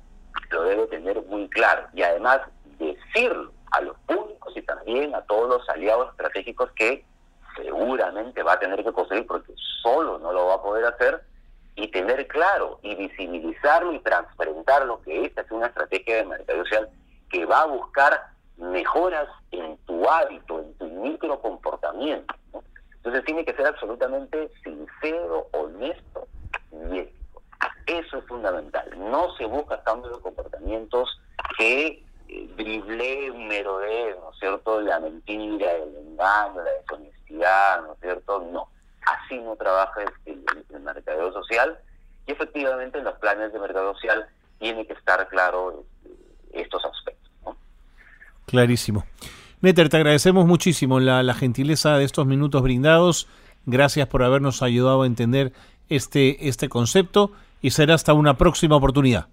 lo 0.54 0.62
debe 0.64 0.86
tener 0.86 1.22
muy 1.24 1.48
claro. 1.50 1.86
Y 1.92 2.02
además 2.02 2.40
decirlo 2.78 3.52
a 3.72 3.80
los 3.80 3.96
públicos 4.00 4.52
y 4.56 4.62
también 4.62 5.14
a 5.14 5.22
todos 5.22 5.48
los 5.48 5.68
aliados 5.68 6.10
estratégicos 6.10 6.70
que 6.72 7.04
seguramente 7.56 8.42
va 8.42 8.54
a 8.54 8.58
tener 8.58 8.82
que 8.82 8.92
conseguir 8.92 9.26
porque 9.26 9.52
solo 9.82 10.18
no 10.18 10.32
lo 10.32 10.46
va 10.46 10.54
a 10.54 10.62
poder 10.62 10.84
hacer 10.86 11.22
y 11.76 11.88
tener 11.88 12.26
claro 12.28 12.78
y 12.82 12.94
visibilizarlo 12.94 13.92
y 13.92 13.98
transparentar 14.00 14.86
lo 14.86 15.00
que 15.02 15.26
es, 15.26 15.36
es 15.36 15.50
una 15.50 15.66
estrategia 15.66 16.16
de 16.16 16.24
mercado 16.24 16.64
social 16.64 16.88
que 17.30 17.44
va 17.46 17.62
a 17.62 17.66
buscar 17.66 18.28
mejoras 18.56 19.28
en 19.50 19.76
tu 19.78 20.08
hábito, 20.08 20.60
en 20.60 20.74
tu 20.74 20.86
micro 20.86 21.40
comportamiento. 21.40 22.34
Entonces 22.96 23.24
tiene 23.24 23.44
que 23.44 23.54
ser 23.54 23.66
absolutamente 23.66 24.50
sincero, 24.62 25.48
honesto 25.52 26.26
y. 26.72 27.13
Eso 27.86 28.18
es 28.18 28.24
fundamental. 28.26 28.88
No 28.96 29.34
se 29.36 29.44
busca 29.44 29.82
cambios 29.82 30.16
de 30.16 30.22
comportamientos 30.22 31.20
que 31.58 32.02
eh, 32.28 32.48
dribleen, 32.56 33.46
merodeen, 33.48 34.16
¿no 34.20 34.30
es 34.32 34.38
cierto?, 34.38 34.80
la 34.80 35.00
mentira, 35.00 35.72
el 35.72 35.96
engaño, 35.96 36.62
la 36.62 36.70
deshonestidad, 36.80 37.82
¿no 37.82 37.92
es 37.92 38.00
cierto? 38.00 38.48
No. 38.52 38.68
Así 39.06 39.38
no 39.38 39.54
trabaja 39.56 40.00
el, 40.24 40.44
el 40.66 41.32
social 41.32 41.78
y 42.26 42.32
efectivamente 42.32 42.98
en 42.98 43.04
los 43.04 43.18
planes 43.18 43.52
de 43.52 43.58
mercado 43.58 43.92
social 43.94 44.26
tiene 44.58 44.86
que 44.86 44.94
estar 44.94 45.28
claro 45.28 45.84
este, 46.02 46.62
estos 46.62 46.82
aspectos. 46.84 47.56
Clarísimo. 48.46 49.04
Neter, 49.60 49.88
te 49.88 49.96
agradecemos 49.96 50.46
muchísimo 50.46 51.00
la, 51.00 51.22
la, 51.22 51.34
gentileza 51.34 51.96
de 51.96 52.04
estos 52.04 52.26
minutos 52.26 52.62
brindados. 52.62 53.28
Gracias 53.66 54.06
por 54.08 54.22
habernos 54.22 54.62
ayudado 54.62 55.02
a 55.02 55.06
entender 55.06 55.52
este, 55.88 56.48
este 56.48 56.68
concepto 56.68 57.32
y 57.64 57.70
será 57.70 57.94
hasta 57.94 58.12
una 58.12 58.36
próxima 58.36 58.76
oportunidad. 58.76 59.26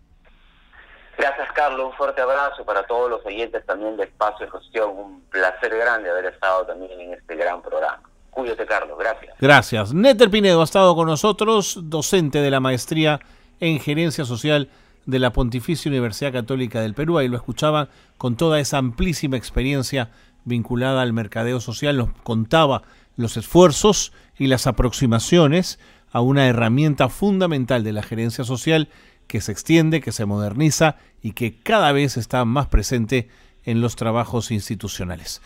Gracias, 1.18 1.52
Carlos. 1.54 1.88
Un 1.88 1.94
fuerte 1.98 2.22
abrazo 2.22 2.64
para 2.64 2.82
todos 2.84 3.10
los 3.10 3.26
oyentes 3.26 3.66
también 3.66 3.98
de 3.98 4.06
Espacio 4.06 4.46
de 4.46 4.52
Gestión. 4.54 4.92
Un 4.92 5.22
placer 5.30 5.76
grande 5.76 6.10
haber 6.10 6.28
estado 6.28 6.66
también 6.66 6.98
en 6.98 7.14
este 7.14 7.36
gran 7.36 7.62
programa. 7.62 8.02
Cuídate, 8.30 8.66
Carlos. 8.66 8.98
Gracias. 8.98 9.36
Gracias. 9.38 9.94
Neter 9.94 10.30
Pinedo 10.30 10.62
ha 10.62 10.64
estado 10.64 10.96
con 10.96 11.08
nosotros, 11.08 11.78
docente 11.84 12.40
de 12.40 12.50
la 12.50 12.62
maestría 12.62 13.20
en 13.60 13.82
Gerencia 13.82 14.24
Social 14.24 14.70
de 15.06 15.20
la 15.20 15.34
Pontificia 15.34 15.90
Universidad 15.90 16.32
Católica 16.32 16.80
del 16.80 16.94
Perú. 16.94 17.18
Ahí 17.18 17.28
lo 17.28 17.36
escuchaban 17.36 17.90
con 18.18 18.38
toda 18.38 18.62
esa 18.62 18.78
amplísima 18.78 19.36
experiencia 19.36 20.10
vinculada 20.46 21.02
al 21.02 21.12
mercadeo 21.12 21.60
social. 21.60 21.98
Nos 21.98 22.14
contaba 22.24 22.84
los 23.18 23.36
esfuerzos 23.36 24.14
y 24.38 24.48
las 24.48 24.68
aproximaciones 24.68 25.80
a 26.12 26.22
una 26.22 26.48
herramienta 26.48 27.10
fundamental 27.10 27.84
de 27.84 27.94
la 27.94 28.04
gerencia 28.04 28.44
social 28.44 28.90
que 29.28 29.42
se 29.42 29.52
extiende, 29.52 30.02
que 30.02 30.12
se 30.12 30.26
moderniza 30.26 30.98
y 31.22 31.32
que 31.32 31.58
cada 31.58 31.92
vez 31.92 32.18
está 32.18 32.44
más 32.46 32.68
presente 32.68 33.30
en 33.64 33.82
los 33.82 33.96
trabajos 33.96 34.52
institucionales. 34.52 35.42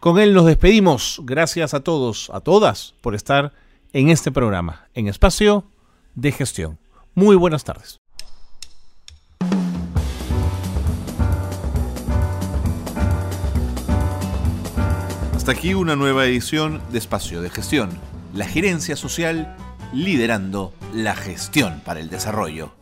Con 0.00 0.18
él 0.18 0.34
nos 0.34 0.46
despedimos. 0.46 1.20
Gracias 1.24 1.74
a 1.74 1.80
todos, 1.80 2.30
a 2.30 2.40
todas, 2.40 2.94
por 3.00 3.14
estar 3.14 3.52
en 3.92 4.08
este 4.08 4.30
programa, 4.30 4.88
en 4.94 5.08
espacio 5.08 5.64
de 6.14 6.32
gestión. 6.32 6.78
Muy 7.14 7.36
buenas 7.36 7.64
tardes. 7.64 7.98
Hasta 15.34 15.52
aquí 15.52 15.74
una 15.74 15.94
nueva 15.94 16.24
edición 16.24 16.82
de 16.90 16.98
Espacio 16.98 17.40
de 17.40 17.50
Gestión, 17.50 17.90
la 18.34 18.46
gerencia 18.46 18.96
social 18.96 19.56
liderando 19.92 20.72
la 20.94 21.14
gestión 21.14 21.80
para 21.84 22.00
el 22.00 22.08
desarrollo. 22.10 22.72